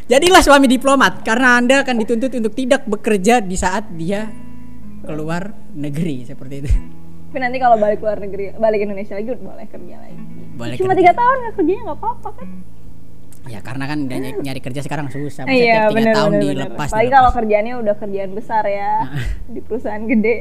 Jadilah 0.05 0.45
suami 0.45 0.69
diplomat 0.69 1.25
karena 1.25 1.57
anda 1.57 1.81
akan 1.81 1.97
dituntut 2.05 2.29
untuk 2.37 2.53
tidak 2.53 2.85
bekerja 2.85 3.41
di 3.41 3.57
saat 3.57 3.89
dia 3.97 4.29
keluar 5.05 5.53
negeri 5.73 6.25
seperti 6.29 6.55
itu 6.61 6.73
tapi 7.35 7.43
nanti 7.43 7.59
kalau 7.59 7.75
balik 7.75 7.99
luar 7.99 8.23
negeri 8.23 8.55
balik 8.55 8.87
Indonesia 8.87 9.19
lagi 9.19 9.27
boleh 9.27 9.67
kerja 9.67 9.97
lagi 9.99 10.23
Boleh 10.55 10.79
cuma 10.79 10.95
tiga 10.95 11.11
tahun 11.11 11.35
nggak 11.37 11.55
kerjanya 11.59 11.83
nggak 11.83 11.99
apa-apa 11.99 12.31
kan 12.31 12.49
Ya 13.45 13.59
karena 13.59 13.85
kan 13.85 13.99
nyari, 14.01 14.41
nyari 14.41 14.61
kerja 14.63 14.81
sekarang 14.81 15.11
susah. 15.11 15.45
Masa 15.45 15.53
iya 15.53 15.85
tiap 15.85 15.93
tiga 15.93 16.17
tahun 16.17 16.33
benar 16.33 16.43
dilepas. 16.49 16.89
apalagi 16.89 17.11
kalau 17.11 17.31
kerjaannya 17.35 17.75
udah 17.77 17.95
kerjaan 17.99 18.31
besar 18.33 18.65
ya 18.65 18.93
di 19.45 19.61
perusahaan 19.61 20.01
gede 20.01 20.37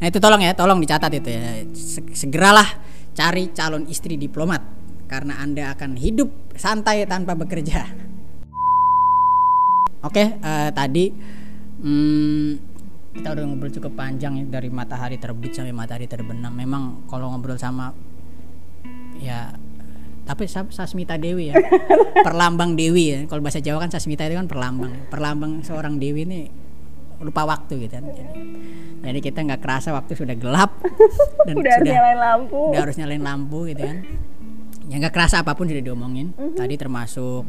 Nah 0.00 0.06
itu 0.08 0.18
tolong 0.18 0.40
ya, 0.40 0.50
tolong 0.50 0.80
dicatat 0.80 1.12
itu 1.14 1.28
ya. 1.28 1.44
Se- 1.70 2.10
Segeralah 2.10 2.66
cari 3.12 3.52
calon 3.52 3.84
istri 3.86 4.16
diplomat 4.16 4.64
karena 5.06 5.38
anda 5.38 5.70
akan 5.70 5.94
hidup 5.94 6.26
santai 6.56 7.04
tanpa 7.04 7.36
bekerja. 7.36 7.84
Oke, 10.00 10.24
eh, 10.34 10.70
tadi 10.72 11.12
hmm, 11.78 12.69
kita 13.10 13.34
udah 13.34 13.42
ngobrol 13.42 13.72
cukup 13.74 13.92
panjang 13.98 14.38
ya 14.38 14.44
dari 14.46 14.70
matahari 14.70 15.18
terbit 15.18 15.54
sampai 15.54 15.74
matahari 15.74 16.06
terbenam. 16.06 16.54
Memang 16.54 17.06
kalau 17.10 17.30
ngobrol 17.34 17.58
sama 17.58 17.90
ya 19.18 19.50
tapi 20.22 20.46
Sa- 20.46 20.70
Sasmita 20.70 21.18
Dewi 21.18 21.50
ya. 21.50 21.58
Perlambang 22.26 22.78
Dewi 22.78 23.04
ya. 23.10 23.20
Kalau 23.26 23.42
bahasa 23.42 23.58
Jawa 23.58 23.82
kan 23.82 23.90
Sasmita 23.90 24.30
itu 24.30 24.38
kan 24.38 24.46
perlambang. 24.46 25.10
Perlambang 25.10 25.66
seorang 25.66 25.98
Dewi 25.98 26.22
ini 26.22 26.40
lupa 27.20 27.44
waktu 27.44 27.84
gitu 27.84 27.98
kan. 27.98 28.06
Jadi, 28.06 28.32
jadi 29.02 29.18
kita 29.20 29.38
nggak 29.44 29.60
kerasa 29.60 29.90
waktu 29.90 30.14
sudah 30.14 30.36
gelap. 30.38 30.78
Dan 31.46 31.58
udah 31.58 31.66
harus 31.66 31.82
sudah 31.82 31.94
nyalain 31.98 32.20
lampu. 32.22 32.60
udah 32.70 32.80
harus 32.80 32.96
nyalain 32.96 33.24
lampu 33.26 33.58
gitu 33.74 33.82
kan. 33.82 33.98
Ya 34.86 34.94
nggak 35.02 35.14
kerasa 35.14 35.42
apa 35.42 35.52
pun 35.58 35.66
sudah 35.66 35.82
diomongin. 35.82 36.30
Tadi 36.54 36.74
termasuk 36.78 37.42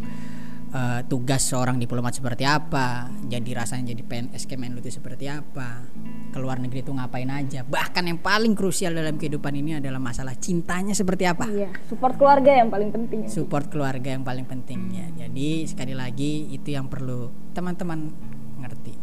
eh, 0.72 1.02
tugas 1.06 1.44
seorang 1.44 1.78
diplomat 1.78 2.16
seperti 2.16 2.48
apa 2.48 3.12
jadi 3.28 3.64
rasanya 3.64 3.92
jadi 3.92 4.04
PNS 4.04 4.44
Kemenlu 4.48 4.80
itu 4.80 4.92
seperti 4.92 5.28
apa 5.28 5.84
keluar 6.32 6.58
negeri 6.64 6.80
itu 6.80 6.96
ngapain 6.96 7.28
aja. 7.28 7.68
Bahkan 7.68 8.04
yang 8.08 8.20
paling 8.24 8.56
krusial 8.56 8.96
dalam 8.96 9.20
kehidupan 9.20 9.52
ini 9.52 9.84
adalah 9.84 10.00
masalah 10.00 10.32
cintanya 10.40 10.96
seperti 10.96 11.28
apa. 11.28 11.46
Iya 11.52 11.76
support 11.92 12.16
keluarga 12.16 12.56
yang 12.56 12.72
paling 12.72 12.90
penting. 12.90 13.28
Support 13.28 13.68
keluarga 13.68 14.16
yang 14.16 14.24
paling 14.24 14.48
penting 14.48 14.80
ya. 14.96 15.28
Jadi 15.28 15.68
sekali 15.68 15.92
lagi 15.92 16.48
itu 16.50 16.72
yang 16.72 16.88
perlu 16.88 17.28
teman-teman 17.52 18.10
ngerti. 18.64 18.96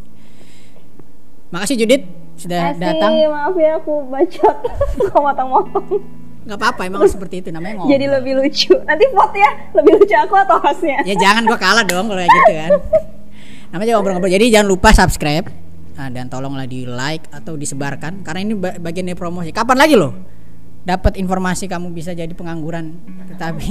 Makasih 1.53 1.77
Judit 1.85 2.03
sudah 2.37 2.73
Kasih, 2.73 2.81
datang. 2.81 3.11
maaf 3.29 3.55
ya 3.57 3.77
aku 3.77 3.93
bacot. 4.09 4.57
Suka 4.97 5.17
motong-motong 5.21 5.85
nggak 6.39 6.55
apa-apa 6.55 6.81
emang 6.87 7.03
seperti 7.05 7.43
itu 7.43 7.49
namanya 7.51 7.83
ngobrol 7.83 7.91
jadi 7.91 8.05
lebih 8.09 8.33
lucu. 8.39 8.71
Nanti 8.87 9.05
vote 9.11 9.35
ya 9.35 9.51
lebih 9.75 9.91
lucu 9.99 10.15
aku 10.15 10.35
atau 10.39 10.57
hostnya? 10.63 11.03
Ya 11.03 11.15
jangan 11.19 11.43
gua 11.43 11.59
kalah 11.59 11.83
dong 11.83 12.07
kalau 12.07 12.19
kayak 12.19 12.31
gitu 12.31 12.53
kan. 12.55 12.71
Namanya 13.69 13.91
ngobrol-ngobrol. 13.99 14.31
Jadi 14.31 14.45
jangan 14.49 14.67
lupa 14.71 14.89
subscribe 14.95 15.45
Nah, 15.99 16.07
dan 16.07 16.31
tolonglah 16.31 16.63
di 16.63 16.87
like 16.87 17.27
atau 17.27 17.59
disebarkan 17.59 18.23
karena 18.23 18.39
ini 18.39 18.55
ba- 18.55 18.79
bagian 18.79 19.03
dari 19.03 19.19
promosi. 19.19 19.51
Kapan 19.51 19.77
lagi 19.83 19.99
loh 19.99 20.15
dapat 20.87 21.19
informasi 21.19 21.67
kamu 21.67 21.91
bisa 21.91 22.15
jadi 22.15 22.31
pengangguran 22.31 22.95
tetapi 23.35 23.67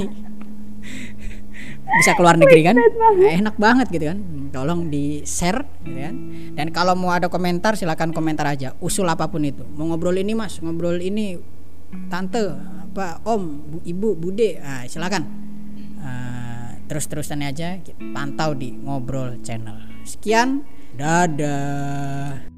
bisa 1.97 2.13
keluar 2.13 2.37
negeri 2.37 2.61
kan? 2.69 2.77
Nah, 2.77 3.33
enak 3.33 3.57
banget 3.57 3.89
gitu 3.89 4.13
kan. 4.13 4.21
Tolong 4.53 4.93
di 4.93 5.25
share 5.25 5.65
gitu 5.81 5.97
kan. 5.97 6.15
Dan 6.53 6.69
kalau 6.69 6.93
mau 6.93 7.09
ada 7.09 7.33
komentar 7.33 7.73
silakan 7.73 8.13
komentar 8.13 8.45
aja. 8.45 8.77
Usul 8.77 9.09
apa 9.09 9.25
pun 9.25 9.41
itu. 9.41 9.65
Mau 9.73 9.89
ngobrol 9.89 10.13
ini 10.21 10.37
mas? 10.37 10.61
Ngobrol 10.61 11.01
ini 11.01 11.33
tante 12.09 12.41
apa 12.89 13.21
om 13.25 13.63
bu, 13.69 13.77
ibu 13.85 14.17
bude 14.17 14.57
nah, 14.59 14.83
silakan. 14.89 15.23
Eh, 15.99 16.69
terus-terusan 16.89 17.45
aja 17.45 17.77
pantau 18.11 18.57
di 18.57 18.73
ngobrol 18.73 19.37
channel. 19.45 19.77
Sekian 20.03 20.65
dadah 20.97 22.49